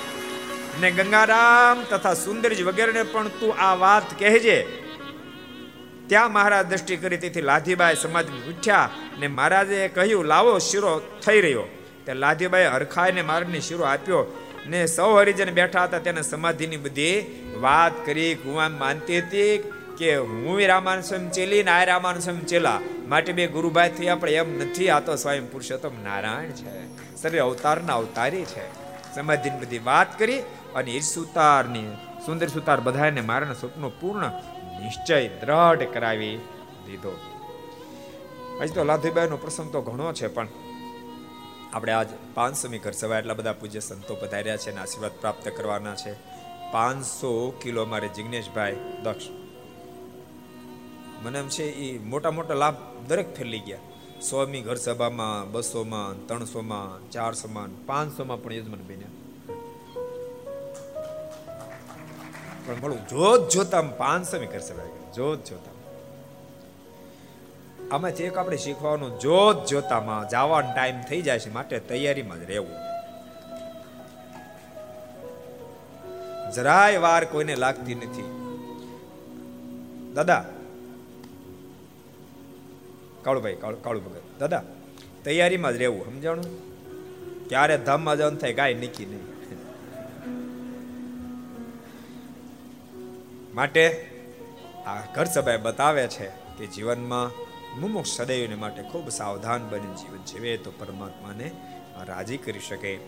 ને 0.80 0.90
ગંગારામ 0.90 1.84
તથા 1.90 2.14
સુંદરજી 2.14 2.62
વગેરેને 2.62 3.02
પણ 3.02 3.28
તું 3.28 3.54
આ 3.58 3.74
વાત 3.74 4.18
કહેજે. 4.18 4.81
ત્યાં 6.12 6.32
મહારાજ 6.32 6.66
દ્રષ્ટિ 6.66 6.96
કરી 6.96 7.16
તેથી 7.16 7.40
લાધીબાઈ 7.40 7.96
સમાધિમાં 7.96 8.40
ઉઠ્યા 8.40 8.90
ને 9.18 9.28
મહારાજે 9.28 9.88
કહ્યું, 9.88 10.24
લાવો, 10.24 10.58
શીરો 10.58 11.00
થઈ 11.26 11.40
રહ્યો. 11.40 11.62
તે 12.06 12.14
લાધીબાઈ 12.14 12.66
હરખાઈને 12.66 13.22
મહારાજને 13.22 13.60
શીરો 13.60 13.84
આપ્યો 13.84 14.38
ને 14.66 14.86
સૌ 14.86 15.16
હરિજન 15.16 15.50
બેઠા 15.50 15.84
હતા. 15.84 15.98
તેને 15.98 16.22
સમાધિની 16.22 16.76
બધી 16.76 17.12
વાત 17.60 18.06
કરી, 18.06 18.34
કુવામ 18.34 18.78
માનતી 18.78 19.18
હતી 19.18 19.72
કે, 19.98 20.16
હું 20.16 20.66
રામાન 20.66 21.00
સ્વયં 21.00 21.30
ચેલી 21.30 21.62
ને 21.62 21.70
આ 21.70 21.84
રામાન 21.84 22.18
સ્વયં 22.18 22.46
ચેલા. 22.46 22.80
માટે 23.08 23.32
બે 23.32 23.46
ગુરુભાઈ 23.46 23.90
થી 23.90 24.08
આપણે 24.08 24.32
એમ 24.32 24.58
નથી, 24.58 24.88
આ 24.88 25.00
તો 25.00 25.16
સ્વયં 25.16 25.50
પુરુષોત્તમ 25.52 26.04
નારાયણ 26.04 26.50
છે. 26.50 26.96
સર્વે 27.22 27.38
અવતારના 27.38 27.94
અવતારી 27.94 28.44
છે. 28.44 28.66
સમાધિની 29.14 29.58
બધી 29.58 29.78
વાત 29.78 30.18
કરી 30.18 30.38
અને 30.74 30.90
ઈર 30.90 31.02
સુતારની, 31.02 31.86
સુંદર 32.26 32.48
સુતાર 32.48 32.80
બધાને 32.80 33.20
મારાના 33.20 33.54
સ્વપ્નો 33.54 33.92
પૂર્ણ 34.00 34.30
નિશ્ચય 34.82 35.28
દ્રઢ 35.28 35.82
કરાવી 35.82 36.36
દીધો. 36.86 37.16
હજી 38.60 38.72
તો 38.72 38.84
લાધુબાઈનો 38.84 39.36
પ્રસંગ 39.36 39.72
તો 39.72 39.82
ઘણો 39.82 40.12
છે, 40.12 40.26
પણ 40.26 40.48
આપણે 41.72 41.92
આજ 41.92 42.06
પાંચસોમી 42.34 42.78
ઘર 42.78 42.90
સભા, 42.90 43.18
એટલા 43.18 43.34
બધા 43.34 43.52
પૂજ્ય 43.52 43.80
સંતો 43.80 44.14
પધાર્યા 44.14 44.56
છે 44.56 44.70
અને 44.70 44.80
આશીર્વાદ 44.80 45.10
પ્રાપ્ત 45.10 45.48
કરવાના 45.48 45.94
છે. 45.94 46.12
પાંચસો 46.72 47.54
કિલો 47.62 47.86
મારે 47.86 48.08
જિગ્નેશભાઈ 48.08 48.76
દક્ષ. 49.02 49.22
મને 51.22 51.38
એમ 51.38 51.48
છે 51.48 51.64
એ 51.64 51.98
મોટા 51.98 52.30
મોટા 52.30 52.54
લાભ 52.54 52.74
દરેક 53.08 53.36
ફેરલી 53.36 53.58
ગયા. 53.58 53.78
સોમી 54.20 54.60
ઘર 54.60 54.74
સભામાં, 54.74 55.52
બસોમાં, 55.52 56.26
ત્રણસોમાં, 56.26 57.10
ચારસોમાં 57.10 57.86
પાંચસોમાં 57.86 58.42
પણ 58.42 58.52
યજમાન 58.52 58.86
બન્યા. 58.86 59.21
પણ 62.66 62.74
મળું 62.82 63.08
જોત 63.08 63.50
જોતા 63.50 63.82
પાંચસો 63.82 64.40
મી 64.40 64.46
કરશે 64.46 65.12
જોત 65.12 65.44
જોતા 65.44 65.72
આમાંથી 67.92 68.24
એક 68.24 68.36
આપણે 68.38 68.56
શીખવાનું, 68.56 69.20
જોત 69.20 69.66
જોતામાં 69.66 70.28
જવાનો 70.28 70.74
ટાઈમ 70.74 71.00
થઈ 71.00 71.22
જાય 71.22 71.38
છે, 71.38 71.50
માટે 71.50 71.78
તૈયારીમાં 71.78 72.40
જ 72.40 72.42
રહેવું. 72.42 72.70
જરાય 76.52 76.98
વાર 76.98 77.24
કોઈને 77.24 77.54
લાગતી 77.54 77.94
નથી. 77.94 78.28
દાદા 80.14 80.44
કાળુભાઈ 83.22 83.54
કાળુ 83.54 84.00
ભગત, 84.00 84.22
દાદા, 84.40 84.62
તૈયારીમાં 85.24 85.72
જ 85.72 85.76
રહેવું, 85.76 86.04
સમજાણું? 86.04 86.50
ક્યારે 87.48 87.78
ધામમાં 87.78 88.16
જવાનું 88.16 88.40
થાય 88.40 88.52
ગાય 88.52 88.74
નીકી 88.74 89.06
નહીં. 89.06 89.31
માટે 93.54 94.10
આ 94.86 95.14
ઘર 95.14 95.24
સભાએ 95.24 95.56
બતાવે 95.56 96.08
છે 96.08 96.26
કે 96.58 96.66
જીવનમાં 96.66 97.30
મુમુક્ષ 97.80 98.10
સદૈવને 98.10 98.54
માટે 98.54 98.82
ખૂબ 98.82 99.08
સાવધાન 99.08 99.68
બની 99.70 99.94
જીવન 99.94 100.24
જીવે 100.24 100.56
તો 100.56 100.72
પરમાત્માને 100.78 101.50
રાજી 102.06 102.36
કરી 102.36 102.60
શકે. 102.60 102.98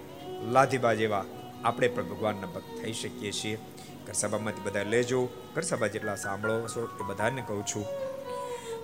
લાધીબા 0.50 0.94
જેવા 0.94 1.24
આપણે 1.64 1.88
પણ 1.88 2.02
ભગવાનના 2.02 2.46
ભક્ત 2.46 2.82
થઈ 2.82 2.92
શકીએ 2.92 3.32
છીએ. 3.32 3.58
ઘર 4.06 4.12
સભામાંથી 4.12 4.62
બધા 4.62 4.82
લેજો. 4.82 5.28
ઘર 5.54 5.62
સભા 5.62 5.86
જેટલા 5.86 6.16
સાંભળો 6.16 6.68
છો 6.68 6.88
એ 7.00 7.02
બધાને 7.06 7.42
કહું 7.46 7.66
છું. 7.66 7.86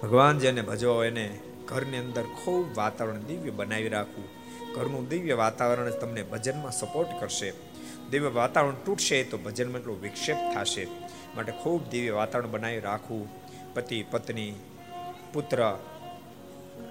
ભગવાન 0.02 0.38
જેને 0.38 0.62
ભજવો 0.62 1.04
એને 1.04 1.40
ઘરની 1.64 1.96
અંદર 1.96 2.22
ખૂબ 2.22 2.76
વાતાવરણ 2.76 3.18
દિવ્ય 3.18 3.50
બનાવી 3.50 3.88
રાખવું. 3.88 4.28
ઘરનું 4.74 5.08
દિવ્ય 5.08 5.34
વાતાવરણ 5.34 5.90
તમને 5.90 6.22
ભજનમાં 6.22 6.72
સપોર્ટ 6.72 7.20
કરશે. 7.20 7.52
દિવ્ય 8.10 8.28
વાતાવરણ 8.28 8.74
તૂટશે 8.74 9.24
તો 9.24 9.38
ભજનમાં 9.38 9.80
એટલો 9.80 9.94
વિક્ષેપ 9.94 10.36
થશે. 10.54 10.88
માટે 11.36 11.52
ખૂબ 11.52 11.88
દિવ્ય 11.88 12.10
વાતાવરણ 12.10 12.50
બનાવી 12.50 12.80
રાખવું. 12.80 13.28
પતિ, 13.74 14.02
પત્ની, 14.02 14.52
પુત્ર, 15.32 15.78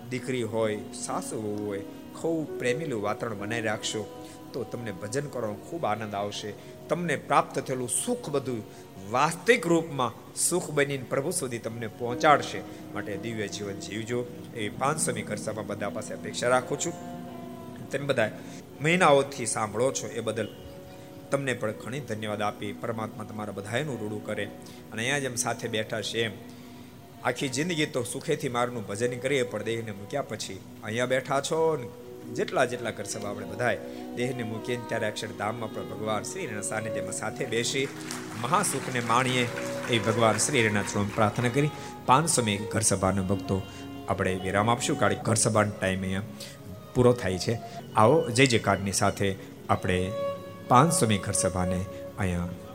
દીકરી 0.09 0.43
હોય, 0.43 0.79
સાસુ 0.93 1.65
હોય, 1.65 1.81
ખૂબ 2.21 2.59
પ્રેમીલું 2.59 3.01
વાતાવરણ 3.01 3.37
બનાવી 3.37 3.61
રાખશો 3.61 4.25
તો 4.53 4.63
તમને 4.63 4.91
ભજન 4.91 5.27
કરવાનો 5.27 5.55
ખૂબ 5.55 5.85
આનંદ 5.85 6.15
આવશે. 6.15 6.53
તમને 6.89 7.15
પ્રાપ્ત 7.15 7.59
થયેલું 7.59 7.89
સુખ 8.05 8.29
બધું 8.29 8.63
વાસ્તવિક 9.11 9.67
રૂપમાં 9.67 10.35
સુખ 10.35 10.71
બનીને 10.71 11.03
પ્રભુ 11.03 11.31
સુધી 11.31 11.59
તમને 11.59 11.87
પહોંચાડશે. 11.87 12.61
માટે 12.93 13.17
દિવ્ય 13.17 13.47
જીવન 13.47 13.73
જીવજો. 13.73 14.25
એવી 14.55 14.69
પાંચસોમી 14.69 15.21
કરસામાં 15.21 15.67
બધા 15.67 15.89
પાસે 15.89 16.13
અપેક્ષા 16.13 16.47
રાખું 16.47 16.79
છું. 16.79 16.93
તમે 17.89 18.05
બધા 18.05 18.31
મહિનાઓથી 18.81 19.45
સાંભળો 19.45 19.91
છો 19.91 20.07
એ 20.07 20.19
બદલ 20.19 20.55
તમને 21.31 21.53
પણ 21.53 21.71
ઘણી 21.71 21.99
ધન્યવાદ 21.99 22.41
આપી 22.41 22.73
પરમાત્મા 22.73 23.23
તમારા 23.23 23.51
બધાનું 23.51 23.99
રૂડું 24.01 24.25
કરે. 24.25 24.45
અને 24.91 25.01
અહીંયા 25.01 25.19
જેમ 25.19 25.35
સાથે 25.35 25.67
બેઠા 25.67 26.01
છે 26.01 26.23
એમ. 26.23 26.31
આખી 27.23 27.49
જિંદગી 27.49 27.85
તો 27.85 28.03
સુખેથી 28.03 28.49
મારનું 28.49 28.85
ભજન 28.87 29.17
કરીએ, 29.19 29.43
પણ 29.43 29.63
દેહને 29.63 29.91
મૂક્યા 29.91 30.21
પછી 30.21 30.59
અહીંયા 30.83 31.05
બેઠા 31.05 31.41
છો 31.41 31.59
ને 31.81 31.87
જેટલા 32.37 32.65
જેટલા 32.65 32.91
કરશે 32.91 33.19
આપણે 33.19 33.45
બધાએ 33.45 33.77
દેહને 34.15 34.43
મૂકીને 34.43 34.83
ત્યારે 34.89 35.07
અક્ષરધામમાં 35.07 35.73
પણ 35.73 35.89
ભગવાન 35.89 36.23
શ્રીના 36.23 36.61
સાનિધ્યમાં 36.61 37.13
સાથે 37.13 37.45
બેસી 37.45 37.87
મહાસુખને 38.41 39.01
માણીએ 39.01 39.45
એ 39.89 39.99
ભગવાન 39.99 40.37
શ્રીના 40.37 40.83
ચરણ 40.83 41.11
પ્રાર્થના 41.15 41.49
કરી. 41.49 41.71
પાંચસો 42.05 42.41
મે 42.41 42.57
ઘર 42.71 42.81
સભાના 42.81 43.21
ભક્તો, 43.21 43.61
આપણે 44.07 44.33
વિરામ 44.35 44.69
આપશું. 44.69 44.99
કાળી 44.99 45.15
ઘર 45.15 45.35
સભાનો 45.35 45.71
ટાઈમ 45.81 46.01
અહીંયા 46.01 46.23
પૂરો 46.95 47.13
થાય 47.13 47.37
છે. 47.37 47.59
આવો 47.95 48.17
જય 48.29 48.45
જયકારની 48.45 48.91
સાથે 48.91 49.35
આપણે 49.69 49.99
પાંચસોમી 50.69 51.19
ઘર 51.19 51.35
સભાને 51.35 51.79
અહીંયા 52.17 52.68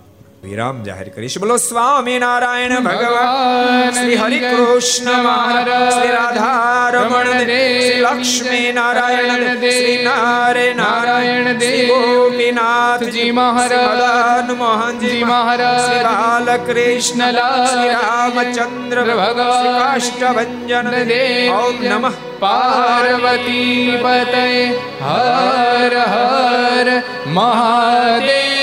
વિરામ 0.44 0.82
જાહેર 0.82 1.08
કરીશ. 1.08 1.38
બોલો 1.38 1.56
સ્વામી 1.56 2.18
નારાયણ 2.18 2.80
ભગવાન 2.80 3.90
શ્રી 3.90 4.14
હરિ 4.14 4.38
કૃષ્ણ 4.38 5.22
મહારાજ 5.22 5.92
શ્રી 5.92 6.08
રાધા 6.08 6.90
રમણ 6.92 7.24
શ્રી 7.24 8.00
લક્ષ્મી 8.00 8.72
નારાયણ 8.72 9.54
શ્રી 9.54 10.04
નારે 10.04 10.74
નારાયણ 10.74 11.52
દેવ 11.52 11.88
ગોપીનાથજી 11.88 13.30
મહારાજ 13.30 14.50
મોહનજી 14.50 15.24
મહારાજ 15.24 15.80
શ્રી 15.86 16.04
બાલકૃષ્ણ 16.04 17.32
શ્રી 17.66 17.88
રામચંદ્ર 17.88 19.00
ભગવાન 19.02 19.78
કાષ્ટભંજન 19.78 20.90
દેવ 21.04 21.52
ઓમ 21.52 21.84
નમઃ. 21.84 22.12
પાર્વતી 22.38 23.98
પતય 24.02 24.66
હર 25.04 25.92
હર 26.12 27.02
મહાદેવ. 27.26 28.53